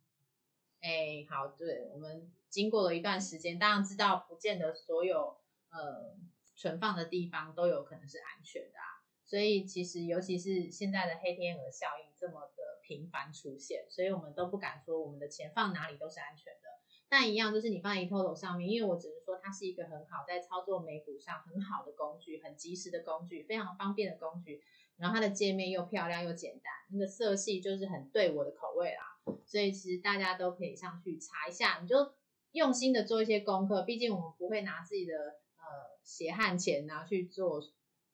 [0.81, 5.37] 哎，好，对我们经过了一段时间，当然知道不见得所有
[5.71, 6.15] 呃
[6.55, 9.03] 存放的地方都有可能是安全的啊。
[9.25, 16.69] 所以其实尤其是现在的黑天鹅效应这么的频繁出现，所以我们都不敢说我们的钱放哪里都是安全的。
[17.09, 24.63] 但一样就是你放在 eToro 上面，因为我只能说它是一个很好在操作美股上很好的工具，很及时的工具，非常方便的工具。
[24.97, 29.19] 然后它的界面又漂亮又简单，那个色系就是很对我的口味啦。
[29.45, 32.15] 所以其实大家都可以上去查一下，你就
[32.53, 33.83] 用心的做一些功课。
[33.83, 35.15] 毕竟我们不会拿自己的
[35.57, 37.61] 呃血汗钱拿去做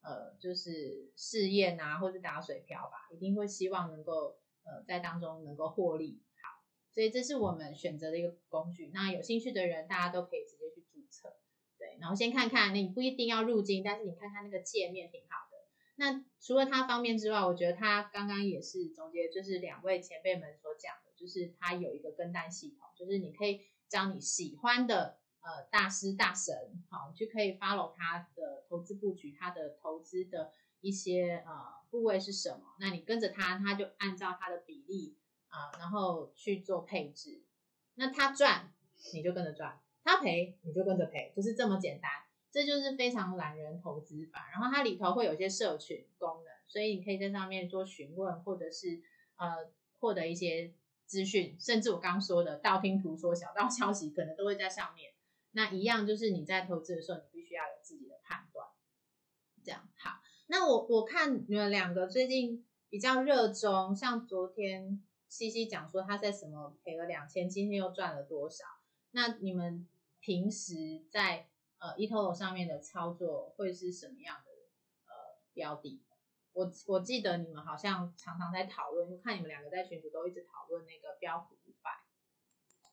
[0.01, 4.37] 呃就是试验啊，或者打水漂吧，一定会希望能够
[4.69, 6.62] 呃在当中能够获利好。
[6.93, 8.91] 所以这是我们选择的一个工具。
[8.93, 11.37] 那有兴趣的人，大家都可以直接去注册，
[11.79, 15.59] 对，然后先看看，你不一定要入金，但是你看看那个界面挺好的。
[16.01, 26.55] 那除了它方便之外，我觉得它刚刚也是总结，就是两位前辈们所讲的，就是它有一个跟单系统，就是你可以将你喜欢的呃大师大神，
[26.89, 31.53] 好，你就可以 follow 他的投资布局，他的投资的一些呃
[31.91, 35.16] 部位是什么，那你跟着他，他就按照他的比例。
[35.51, 37.43] 啊，然后去做配置，
[37.95, 38.70] 那他赚
[39.14, 42.11] 你就跟着赚，他赔你就跟着赔，就是这么简单。
[42.51, 44.51] 这就是非常懒人投资法。
[44.53, 49.03] 然后它里头会有一些社群功能，所以你可以在上面做询问，或者是
[49.36, 49.70] 呃
[50.01, 50.74] 获得一些
[51.07, 55.14] 资讯，甚至我刚说的道听途说、小道消息，可能都会在上面。
[55.53, 58.66] 那一样就是你在投资的时候，你必须要有自己的判断。
[59.64, 60.18] 这样好，
[60.49, 65.03] 那我我看你们两个最近比较热衷，像昨天。
[65.30, 68.64] 西西讲说他在什么赔了两千，今天又赚了多少？
[69.11, 69.86] 那你们
[70.20, 74.51] 平时在呃 eToro 上面的操作会是什么样的
[75.05, 76.03] 呃标的？
[76.55, 81.90] 我我记得你们好像常常在讨论，就看你们两个在群组都一直讨论那个标普五百，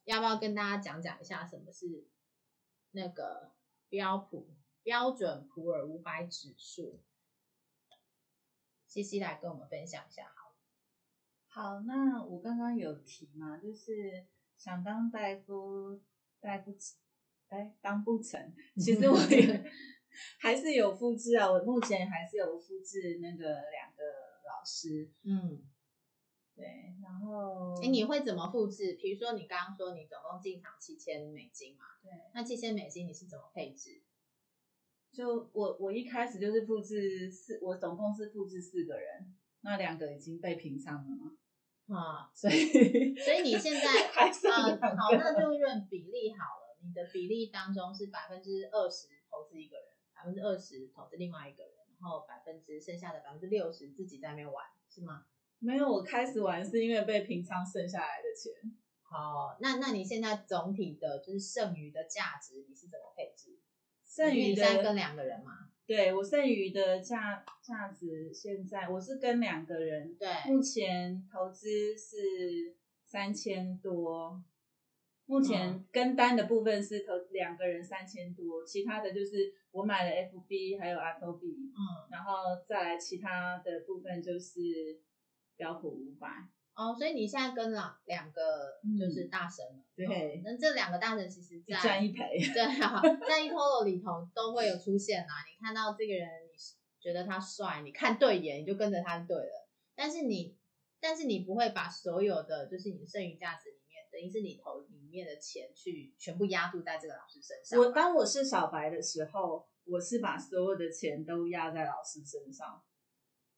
[0.04, 2.04] 要不要跟大家讲讲一下什么是
[2.90, 3.52] 那个
[3.88, 4.46] 标普
[4.82, 7.00] 标准普尔五百指数？
[9.02, 10.24] 西西来跟我们分享一下。
[10.34, 10.54] 好，
[11.48, 14.26] 好那我刚刚有提嘛，就是
[14.56, 16.00] 想当大夫，
[16.40, 16.96] 大不成，
[17.48, 18.54] 哎，当不成。
[18.76, 19.70] 其实我也
[20.40, 24.02] 还是有复制啊，我目前还是有复制那个两个
[24.48, 25.10] 老师。
[25.24, 25.62] 嗯，
[26.54, 28.94] 对，然后，哎，你会怎么复制？
[28.94, 31.84] 比如说你刚刚说你总共进场七千美金嘛？
[32.02, 34.02] 对，那七千美金你是怎么配置？
[35.16, 41.32] 就我我一开始就是复制四，我总共是复制四个人，那两个已经被平仓了嘛？
[41.88, 43.80] 啊，所以所以你现在
[44.12, 46.76] 呃好，那就论比例好了。
[46.82, 55.24] 你的比例当中是百分之二十投资一个人，百分之二十投资另外一个人，然后百分之剩下的百分之六十自己在那边玩，是吗？
[55.58, 58.52] 没有，我开始玩是因为被平仓剩下来的钱。
[59.00, 63.58] 好，那那你现在总体的就是剩余的价值你是怎么配置？
[64.16, 65.52] 剩余的跟两个人嘛？
[65.86, 74.42] 对我剩余的价价值，现在我是跟两个人，对，目前投资是三千多，
[75.26, 82.32] 目前跟单的部分是投两个人三千多，其他的就是我买了 FB 还有阿 T B，嗯，然后
[82.66, 84.98] 再来其他的部分就是
[85.56, 86.48] 标普五百。
[86.76, 95.32] 哦，所以你现在跟了两个就是大神了，对，那这两个大神其实在一赔，对啊，在一 Toro 里头都会有出现啊。
[95.50, 96.58] 你看到这个人，你
[97.00, 99.66] 觉得他帅，你看对眼，你就跟着他就对了。
[99.94, 100.54] 但是你，
[101.00, 107.80] 但是你不会把所有的就是你剩余价值里面，等于是你投里面的钱去全部压注在这个老师身上。
[107.80, 112.82] 我当我是小白的时候，我是把所有的钱都压在老师身上。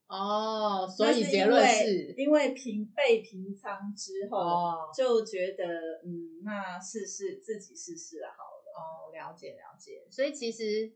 [0.09, 8.73] 哦，所以结论是，因为平被平仓之后，就觉得嗯，那试试自己试试好了。
[8.75, 10.07] 哦，了解了解。
[10.11, 10.95] 所以其实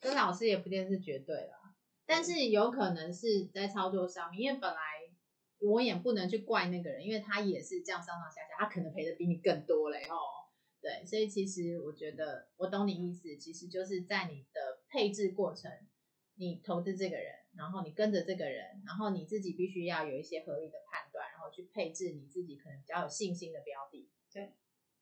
[0.00, 1.74] 跟老师也不一定是绝对啦，
[2.06, 4.78] 但是有可能是在操作上面，因为本来
[5.58, 10.16] 我也不能去怪那个人，因为他也是这样上上下下，他可能赔的比你更多嘞哦。
[10.80, 15.70] 对，所以其实我觉得我懂你意思，其实就是在你的配置过程，
[16.36, 17.34] 你投资这个人。
[17.58, 24.08] 然后你跟着这个人，然后你自己必须要有一些合理的判断，然后去配置你自己可能比较有信心的标的。
[24.32, 24.54] 对，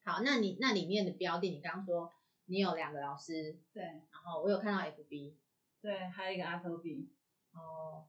[0.02, 2.10] 好，那你那里面的标的，你刚刚说
[2.46, 5.34] 你有两个老师，对，然后我有看到 FB，
[5.82, 7.12] 对，还有一个阿托比。
[7.52, 8.06] 哦，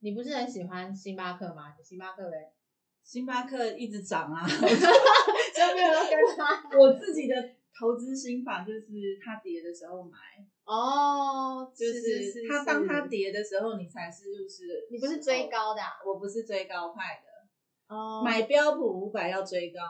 [0.00, 1.74] 你不是很喜欢星巴克吗？
[1.82, 2.52] 星巴克嘞？
[3.02, 6.78] 星巴克一直涨啊， 就没有跟他。
[6.78, 7.34] 我自己的
[7.78, 8.82] 投资心法就是
[9.24, 10.18] 它跌的时候买。
[10.66, 14.74] 哦，就是他当他跌的时候，你才是入市的。
[14.90, 17.94] 你不是追高的，我不是追高派的。
[17.94, 19.80] 哦，买标普五百要追高，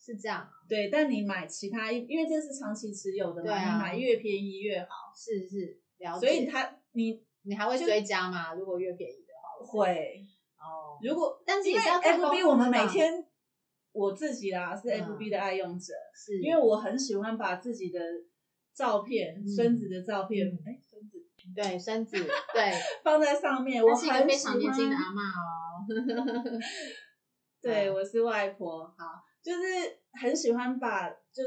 [0.00, 6.26] 是这样，对，但你买其他，因为这是长期持有的嘛，你买越便宜越好，是是了解。
[6.26, 8.54] 所以他你你还会追加吗？
[8.54, 10.24] 如果越便宜的话，会，
[10.56, 13.22] 哦，如果但是也是要 FB 我们每天，
[13.92, 18.00] 我自己啦是嗯 FB 的爱用者，是因为我很喜欢把自己的
[18.76, 19.48] 照片、嗯。
[19.48, 20.58] 孙子的照片，嗯。
[20.66, 21.24] 哎、孙子
[21.54, 22.16] 对孙子
[22.52, 22.72] 对，
[23.02, 24.52] 放在上面，我是一个非很喜欢。
[24.52, 26.60] 常年轻的阿妈哦。
[27.62, 29.62] 对，嗯我是外婆，好，就是
[30.20, 31.42] 很喜欢把就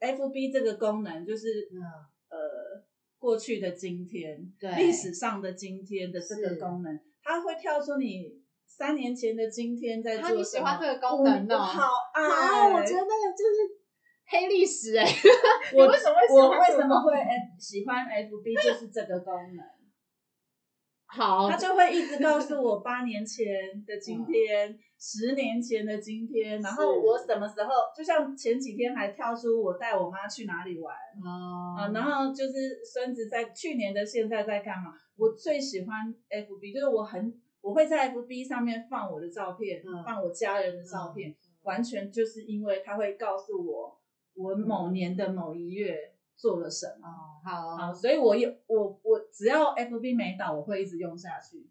[0.00, 1.80] FB 这个功能，就是嗯，
[2.28, 2.84] 呃
[3.18, 4.74] 过去的今天，对。
[4.76, 10.38] 历史上的今天的这个功能，它会跳出你三年前的今天在啊做什么。
[10.38, 11.58] 你喜欢这个功能哦。
[11.58, 13.83] 好爱，啊，我觉得就是
[14.26, 15.06] 黑历史哎。
[15.74, 19.64] 我为什么会我为什么会 F 喜欢 FB 就是这个功能，
[21.06, 21.48] 好。
[21.48, 23.46] 他就会一直告诉我八年前
[23.86, 30.94] 的今天，十年前的今天，然后我什么时候，就像前几天还跳出我带我妈去哪里玩
[31.24, 31.76] 哦。
[31.78, 34.92] 啊，然后就是孙子在去年的现在在干嘛？
[35.16, 40.02] 我最喜欢 FB，就是我很我会在 FB 上面放我的照片，嗯。
[40.04, 43.96] 放我家人的照片，完全就是因为他会告诉我
[44.34, 47.08] 我某年的某一月做了什么。
[47.08, 51.68] 哦好好，所以我有我我只要 FB 没倒，我会一直用下去。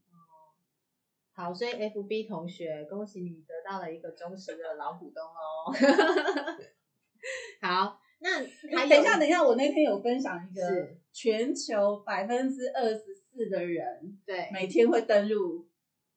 [1.35, 5.73] 好，所以 FB 同学，恭喜你得到了一个忠实的老股东哦。
[7.59, 8.29] 好，那
[8.77, 15.67] 还等一下，等一下，我那天有分享一个是全球百分之二十四的人对每天会登录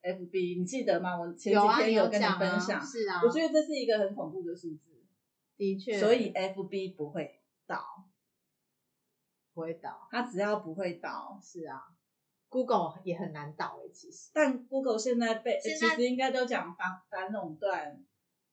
[0.03, 1.19] FB，你记得吗？
[1.19, 4.96] 我前几天有跟你分享，是啊，我觉得这是一个很恐怖的数字，
[5.57, 8.05] 的确，所以 FB 不会倒，
[9.55, 11.81] 不会倒，它只要不会倒，是啊
[12.49, 14.31] ，Google 也很难倒诶，其实。
[14.35, 18.05] 但 Google 现在被其实应该都讲反反垄断，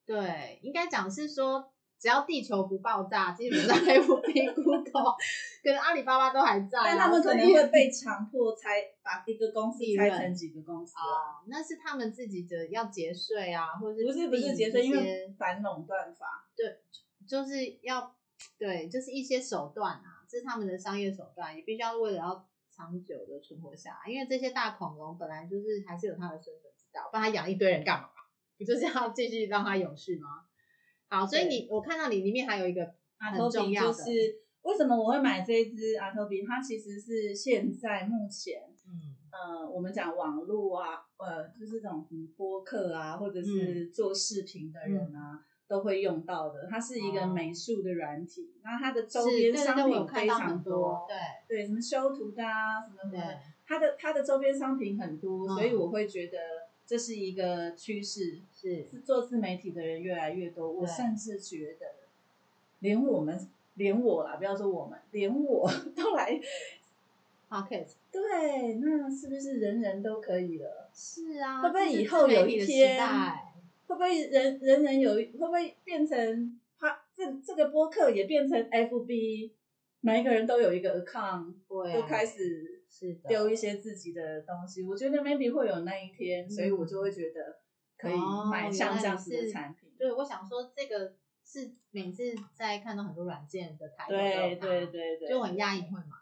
[0.05, 1.73] 对，应该讲是说，
[2.03, 5.15] 只要地球不爆炸，基本上 FB、Google
[5.63, 11.39] 跟阿里巴巴都还在、啊，但他们可能会被强迫拆，把一个公司拆成几个公司啊。
[11.39, 16.45] 哦，那是他们自己的要节税啊，或者是不是不是节税，因为反垄断法。
[16.57, 16.81] 对
[17.25, 18.13] 就是要
[18.59, 28.09] 对，就是一些手段啊，这是他们的商业手段，也必须要为了要长久的存活下来，因为这些大恐龙本来就是还是有它的生存之道，不然它养一堆人干嘛？
[28.57, 30.43] 不就是要继续让它永续吗？
[31.13, 32.83] 好，所以你我看到你里面还有一个
[33.17, 34.11] 阿很托比就的，是
[34.63, 36.43] 为什么我会买这一支阿托比？
[36.43, 39.13] 它其实是现在目前，嗯。
[39.31, 43.43] 呃，我们讲网络啊，呃，就是这种嗯播客啊，或者嗯。
[43.43, 45.45] 是做视频的人啊。
[45.65, 47.27] 都会用到的，它是一个哦。
[47.33, 51.57] 美术的软体，那它的周是边商对对对我有品非常很多，对。
[51.57, 55.55] 对，什么修图的啊，什么什么的，它的它的周边商品很多，嗯。
[55.55, 56.37] 所以我会觉得
[56.93, 60.71] 这是一个趋势，是是做自媒体的人越来越多。
[60.71, 61.87] 我甚至觉得，
[62.81, 66.39] 连我们，连我啦，不要说我们，连我都来，
[67.49, 70.87] Pocket 对，那是不是人人都可以了？
[70.93, 72.95] 是啊，会不会以后有一天
[73.87, 79.49] 会不会人人人有，会不会变成他这这个播客也变成 FB，
[80.01, 87.57] 每一个人都有一个 account，会啊都开始是的丢一些自己的东西，我觉得 maybe 会有那一天，所以我就会觉得
[87.97, 89.91] 可以哦买像这样子的产品。
[89.97, 92.23] 对，我想说这个是每次
[92.53, 96.21] 在看到很多软件的台对对对对，就很压抑会嘛。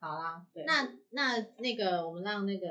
[0.00, 2.66] 好啦，那那那个我们让那个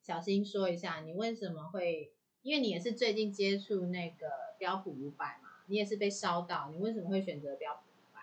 [0.00, 2.12] 小新说一下，你为什么会？
[2.42, 4.26] 因为你也是最近接触那个
[4.58, 8.22] 标普五百嘛，你也是被烧到，你为什么会选择标普五百？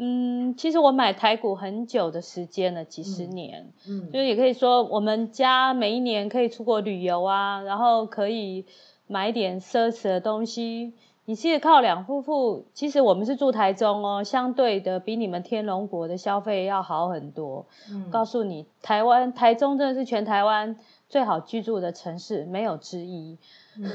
[0.00, 8.64] 嗯，其实我买台股很久的时间了，几十嗯年，嗯就是也可以说，我们家每一年可以出国旅游啊，然后可以
[9.08, 10.94] 买点奢侈的东西。
[11.24, 17.66] 你其实靠两夫妇，其实我们是住台中哦，相对的比你们天龙国的消费要好很多。
[17.90, 20.76] 嗯告诉你，台湾台中真的是全台湾
[21.10, 23.36] 最好居住的城市，没有之一。
[23.76, 23.90] 嗯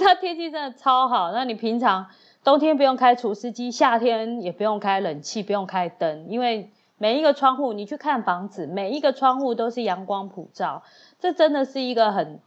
[0.00, 2.06] 它天气真的超好，那你平常
[2.46, 10.84] 冬天不用开除湿机，夏天也不用开冷气，不用开灯，因为每一个窗户你去看房子，每一个窗户都是阳光普照，
[11.18, 12.38] 这真的是一个很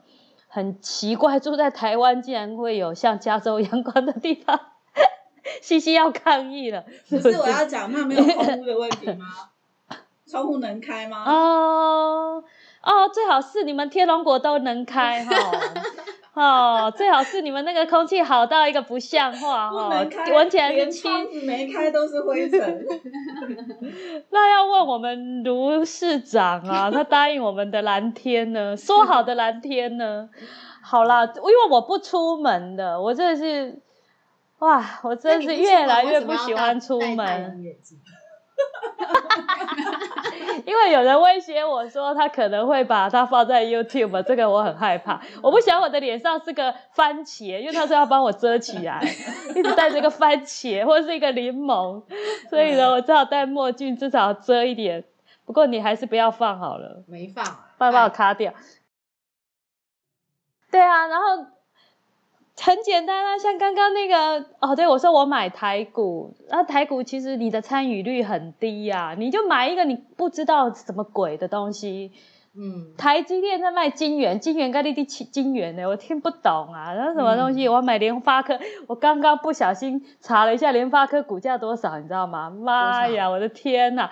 [0.47, 4.57] 很奇怪，住在台湾竟然会有像加州阳 光的地方。
[5.61, 9.25] 西西要抗议了，不是我要讲，那没有窗户的问题吗？
[10.25, 11.25] 窗户能开吗？
[11.25, 12.43] 哦
[12.83, 15.35] 哦，最好是你们天龙果都能开哈。
[16.39, 22.85] 哦，最好是你们那个空气好到一个不像话不哈能开，，闻起来是连清窗子没开都是灰尘。
[24.31, 28.77] 那要问我们卢市长啊，他答应我们的蓝天呢？
[28.77, 30.29] 说好的蓝天呢？
[30.81, 33.81] 好啦，因为我不出门的，我真的是，
[34.59, 37.65] 哇，我真的是越来越不喜欢出门。
[40.65, 45.21] 因为有人威胁我说他可能会把它放在 YouTube，这个我很害怕。
[45.41, 49.01] 我不想我的脸上是个番茄，因为他说要帮我遮起来，
[49.55, 52.03] 一直戴这个番茄或者是一个柠檬，
[52.49, 55.03] 所以呢，我只好戴墨镜，至少遮一点。
[55.45, 57.43] 不过你还是不要放好了，没放，
[57.77, 58.53] 帮把我卡掉。
[60.71, 61.58] 对啊，然后。
[62.61, 72.11] 很简单啊，像刚刚那个哦，对我说我买台股，那台股其实你的参与率很低呀，你就买一个你不知道什么鬼的东西，
[72.55, 77.69] 嗯，台积电在卖金元，金元该立第七金元呢，我听不懂啊，那什么东西？
[77.69, 82.49] 我买联发科，我刚刚不小心查了一下联发科股价多少，你知道吗？
[82.49, 84.09] 妈呀，我的天呐，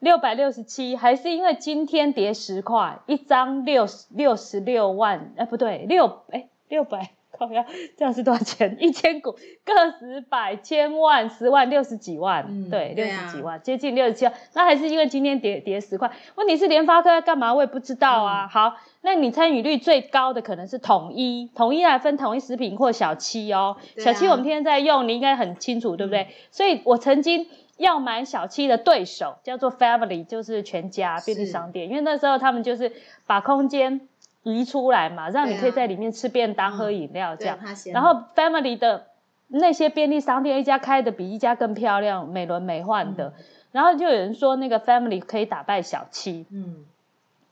[0.00, 7.12] 六百六十七，还是因为今天跌十块，一张六六十六万，哎不对，六哎六百。
[7.38, 7.64] 靠呀，
[7.96, 8.76] 这样是多少钱？
[8.80, 9.32] 一千股，
[9.64, 14.34] 个十百千万十万六十几万，对，六十几万，接近六十七万。
[14.54, 16.10] 那还是因为今天跌跌十块。
[16.36, 17.54] 问题是联发科干嘛？
[17.54, 18.48] 我也不知道啊。
[18.48, 23.76] 好，那你参与率最高的可能是统一，统一来分统一食品或小七哦。
[23.98, 26.28] 小七我们天天在用，你应该很清楚，对不对？
[26.50, 32.92] 所以我曾经要买小七的对手叫做 Family，就是全家便利商店，因为那时候他们就是
[33.26, 34.08] 把空间。
[34.44, 37.58] 移出来嘛，让你可以在里面吃便当、喝饮料这样。
[37.92, 39.06] 然后 Family 的
[39.48, 43.34] 那些便利商店，一家开的比一家更漂亮、美轮美奂的。
[43.72, 46.46] 然后就有人说，那个 Family 可以打败小七。
[46.50, 46.84] 嗯。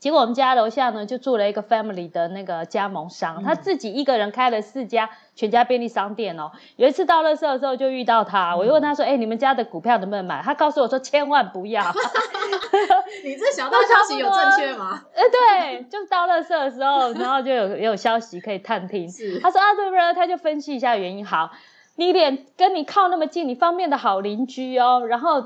[0.03, 6.51] 结果我们家楼下呢，就住了一个 family 的那个加盟商，他自己一个人开了四家全家便利商店哦。
[6.75, 11.85] 有一次到乐色的时候就遇到他，我就问他说：“哎，你们家的股票能不能买？”他告诉我说：“千万不要。
[13.23, 15.05] ”你这小道消息有正确吗？
[15.15, 19.07] 哎，对，就是到乐色的时候，然后就有有消息可以探听。
[19.41, 20.15] 他说啊，对不对？
[20.15, 21.25] 他就分析一下原因。
[21.25, 21.53] 好，
[21.95, 25.43] 你连跟你靠那么近，你方便的好邻居哦，然后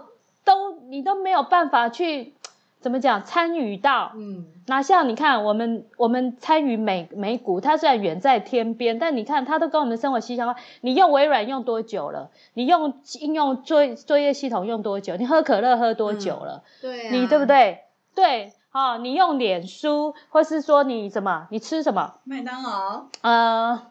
[0.46, 2.32] 都你都没有办法去。
[2.81, 3.24] 怎么讲？
[3.24, 10.57] 参与到，嗯，那像你看，我们我们参与美美股，它虽然远在天边，但你看它都跟我们的生活息息相关。
[10.83, 12.31] 你用微软用多久了？
[12.55, 15.16] 你用应用作作业系统用多久？
[15.16, 16.62] 你喝可乐喝多久了？
[16.81, 17.81] 对，你对不对？
[18.14, 21.49] 对，好，你用脸书，或是说你什么？
[21.51, 22.14] 你吃什么？
[22.22, 23.07] 麦当劳。
[23.22, 23.83] 呃，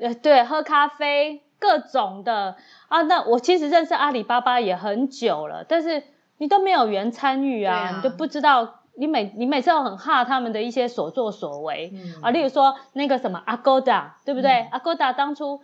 [0.00, 2.54] 呃，对，喝咖啡，各种的
[2.86, 3.02] 啊。
[3.02, 6.04] 那我其实认识阿里巴巴也很久了，但是。
[6.38, 8.80] 你都没有缘参与啊，你都不知道。
[8.98, 15.60] 你每你每次都很怕他们的一些所作所为啊，例如说那个什么 Agoda，对不对？Agoda 当初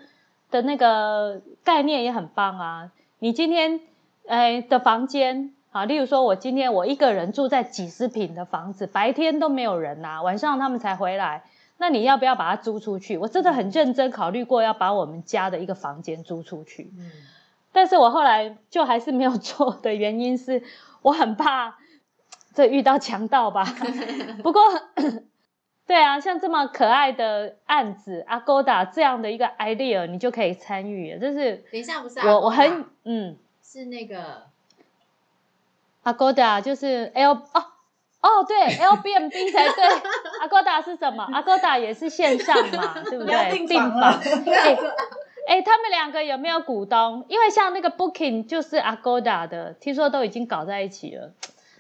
[0.51, 2.91] 的那个概念也很棒啊。
[3.21, 3.81] 你今天
[4.29, 11.45] 哎的房间啊，例如说我今天我一个人住在几十平的房子，白天都没有人呐，晚上他们才回来，
[11.79, 13.17] 那你要不要把它租出去？
[13.17, 16.91] 我真的很认真考虑过要把我们家的一个房间租出去。
[17.73, 20.63] 但是我后来就还是没有做的原因是，
[21.03, 21.77] 我很怕
[22.55, 23.65] 这遇到强盗吧。
[24.45, 24.63] 不过，
[25.87, 31.19] 对啊，像这么可爱的案子，Agoda 这样的一个 idea，你就可以参与。
[31.19, 34.43] 就是等一下不是我我很嗯是那个
[36.05, 37.65] Agoda 就是 L 哦
[38.21, 39.85] 哦对 L B M B 才对
[40.47, 43.67] ，Agoda 是什么？Agoda 也是线上嘛， 对不对？
[43.67, 44.21] 订房。
[44.47, 44.77] 哎，
[45.65, 47.25] 他们两个有没有股东？
[47.29, 51.33] 因为像那个 Booking 就是 Agoda 的，听说都已经搞在一起了。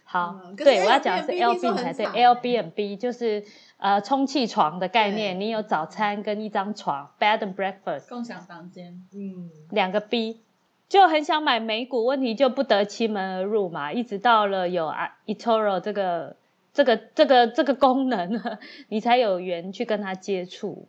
[0.05, 3.45] 好，对，我要讲的是 L B 才对，L B n B 就是
[3.79, 9.03] 呃充气床的概念，你有早餐跟一张床，bed and breakfast，共享房间。
[9.15, 10.43] 嗯，两个 B
[10.89, 13.91] 就很想买美股，问题就不得其门而入嘛。
[13.91, 16.37] 一直到了有啊 eToro 这个
[16.75, 18.39] 这个这个这个功能，
[18.91, 20.89] 你才有缘去跟他接触。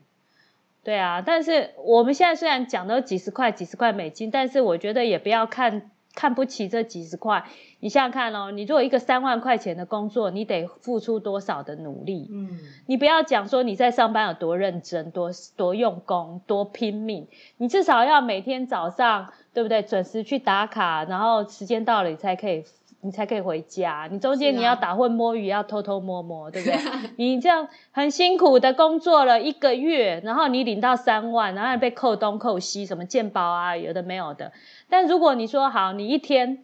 [0.83, 7.45] 对啊，但是我们现在虽然讲的几十块、几十块美金，但是我觉得也不要看看不起这几十块。
[7.79, 12.27] 你想想看哦，你做一个三万块钱的工作，你得付出多少的努力？
[12.31, 17.27] 嗯，你不要讲说你在上班有多认真、多多用功、多拼命，
[17.57, 19.81] 你至少要每天早上，对不对？
[19.81, 22.65] 准时去打卡，然后时间到了你才可以。
[23.03, 26.79] 你才可以回家，你中间你要打混摸鱼，要偷偷摸摸，对不对？
[27.17, 34.53] 你这样很辛苦的工作了一个月，然后你领到三万，然后被扣东扣西，什么健保啊，有的没有的。
[34.89, 36.63] 但如果你说好，你一天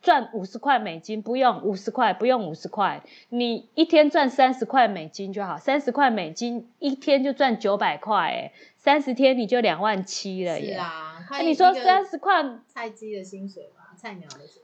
[0.00, 10.74] 赚五十块美金，不用五十块，不用五十块，你一天赚三十块美金就好，三十块美金一天就赚九百块，哎，三十天你就两万七了耶。
[10.74, 14.62] 是啊，那你说三十块菜鸡的薪水吧，菜鸟的薪。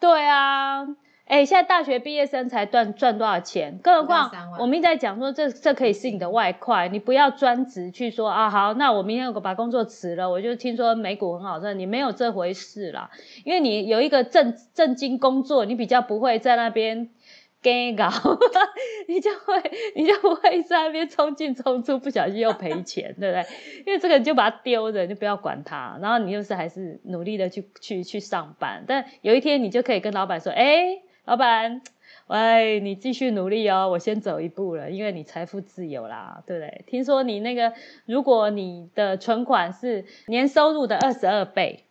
[0.00, 0.86] 对啊，
[1.26, 3.78] 哎，现在大学毕业生才赚赚多少钱？
[3.82, 13.10] 更何况我们一直在讲说这这可以是你的外快，你不要专职去说啊好，那我明天我把工作辞了，我就听说美股很好赚，你没有这回事啦，
[13.44, 17.10] 因为你有一个正正经工作，你比较不会在那边。
[17.60, 18.08] 给搞，
[19.08, 19.60] 你就会
[19.96, 23.46] 你就不会在那边冲进冲出，不小心又赔钱，对不对？
[23.84, 31.82] 因为这个你就把它丢着，你就不要管它，然后你就是还是努力的去去去上班，但有一天你就可以跟老板说，哎，老板，
[32.28, 36.84] 喂，你继续努力哦，我先走一步了，因为你财富自由啦，对不对？
[36.86, 37.72] 听说你那个，
[38.06, 41.84] 如果你的存款是年收入的二十二倍。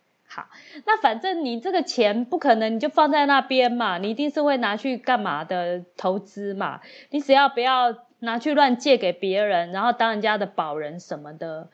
[0.84, 6.80] 那反正你这个钱不可能你就放在那边嘛，你一定是会拿去干嘛的投资嘛。
[7.10, 11.68] 你只要不要拿去乱借给别人，然后当人家的保人什么的，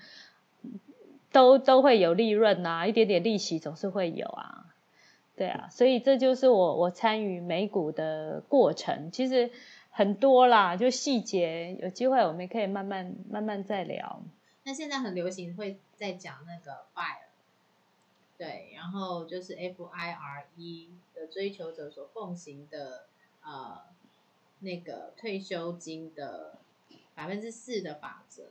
[1.32, 4.66] 都都会有利润呐，一点点利息总是会有啊。
[5.36, 9.50] 对啊，所以这就是我我参与美股的过程，其实
[9.90, 14.22] 很多啦，就细节，有机会我们可以慢慢慢慢再聊。
[14.62, 17.23] 那现在很流行会在讲那个 fire。
[18.36, 23.06] 对，然后就是 F I R E 的追求者所奉行的
[23.40, 23.80] 呃
[24.58, 26.58] 那个退休金的
[27.14, 28.50] 百分之四的法则，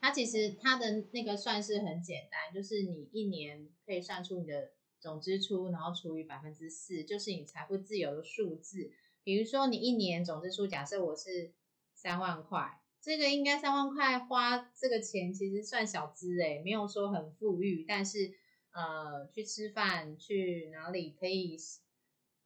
[0.00, 4.70] 它其实它的那个算是很简单，就是你一年可以算出你的
[5.00, 8.92] 总支出，然后除以百分之四，就是你财富自由的数字。
[9.24, 11.50] 比如说你一年总支出，假设我是
[11.92, 18.32] 三万块，这个应该三万块花这个钱其实算小资诶，没有说很富裕，但是。
[18.74, 21.56] 呃，去吃饭，去哪里可以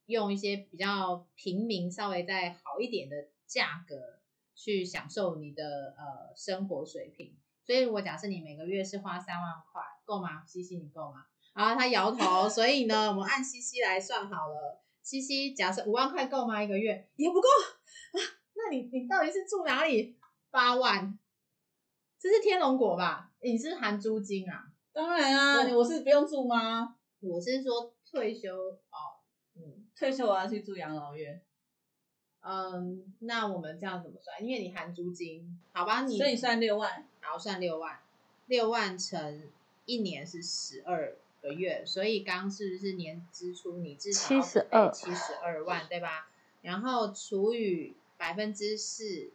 [0.05, 4.19] 用一些比较平民、稍微再好一点的价格
[4.55, 7.35] 去享受你的呃生活水平。
[7.65, 10.45] 所以，如果假设你每个月是花三万块，够吗？
[10.45, 11.25] 西西，你够吗？
[11.53, 12.47] 啊，他摇头。
[12.47, 14.83] 所以呢，我们按西西来算好了。
[15.01, 16.61] 西西，假设五万块够吗？
[16.61, 18.21] 一个月也不够啊。
[18.53, 20.15] 那你你到底是住哪里？
[20.51, 21.17] 八万，
[22.19, 23.31] 这是天龙果吧？
[23.41, 24.68] 你是含租金啊？
[24.99, 26.97] 当然啊，我是不用住吗？
[27.21, 29.15] 我是说退休哦，
[29.55, 31.41] 嗯，退休我要去住养老院。
[32.41, 34.43] 嗯，那我们这样怎么算？
[34.43, 36.01] 因为你含租金，好吧？
[36.01, 37.99] 你所以算六万，然后算六万，
[38.47, 39.49] 六万乘
[39.85, 46.29] 一年是十二个月，所以刚是不是年支出你至少七十二七十二万，对吧？
[46.61, 49.31] 然后除以百分之四。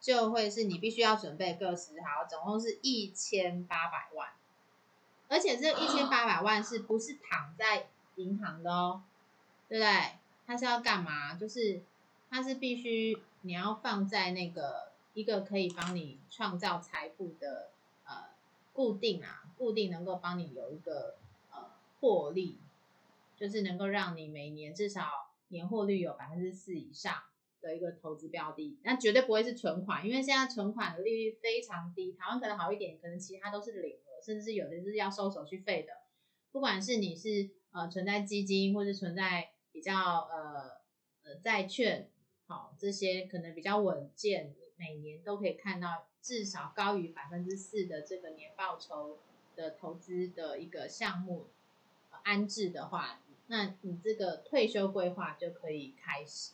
[0.00, 4.30] 就会是你必须要准备个十好，总共是一千八百万。
[5.32, 9.00] 而且这一千八百万是不是躺在银行的哦？
[9.66, 9.90] 对不对？
[10.46, 11.34] 它是要干嘛？
[11.34, 11.80] 就是
[12.28, 17.70] 它是必须你要放在那个一个可以帮你创造财富的
[18.04, 18.26] 呃
[18.74, 21.16] 固定啊，固定能够帮你有一个
[21.50, 22.58] 呃获利，
[23.34, 27.22] 就是能够让你每年至少年获率有百分之四以上
[27.62, 28.76] 的一个投资标的。
[28.82, 33.96] 那绝对不会是存款，因为现在存款的利率非常低，台湾可能好一点，可能其他都是零。
[34.24, 35.92] 甚至有的是要收手续费的，
[36.52, 39.94] 不管是你是呃存在基金，或是存在比较
[40.30, 40.80] 呃
[41.24, 42.08] 呃债券，
[42.46, 49.18] 好这些可能比较稳健，每年都可以看到至少高于百分之四的这个年报酬
[49.56, 51.46] 的投资的一个项目
[52.22, 56.52] 安置的话，那你这个退休规划就可以开始。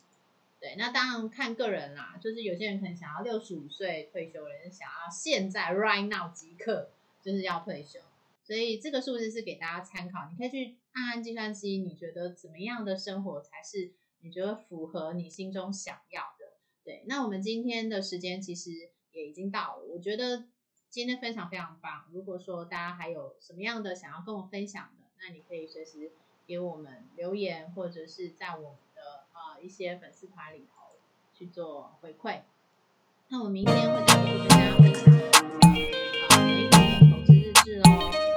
[0.60, 6.90] 对，那当然看个人啦，就是有些人可能想要六十五岁退休，人想要现在 right now 即刻。
[7.20, 8.00] 就是要退休，
[8.42, 16.52] 所以这个数字是给大家参考，你可以去按按计算机，你觉得怎么样的生活才是你觉得符合你心中想要的？
[16.84, 20.44] 对，那我们今天的时间其实也已经到了，我觉得
[20.88, 22.06] 今天分享非常棒。
[22.12, 26.12] 如果说大家还有什么样的想要跟我分享的，那你可以随时
[26.46, 30.96] 给我们留言，或者是在我们的呃一些粉丝团里头
[31.34, 32.40] 去做回馈。
[33.28, 35.28] 那我明天会再继续跟大家分享。
[37.68, 38.27] 是哦。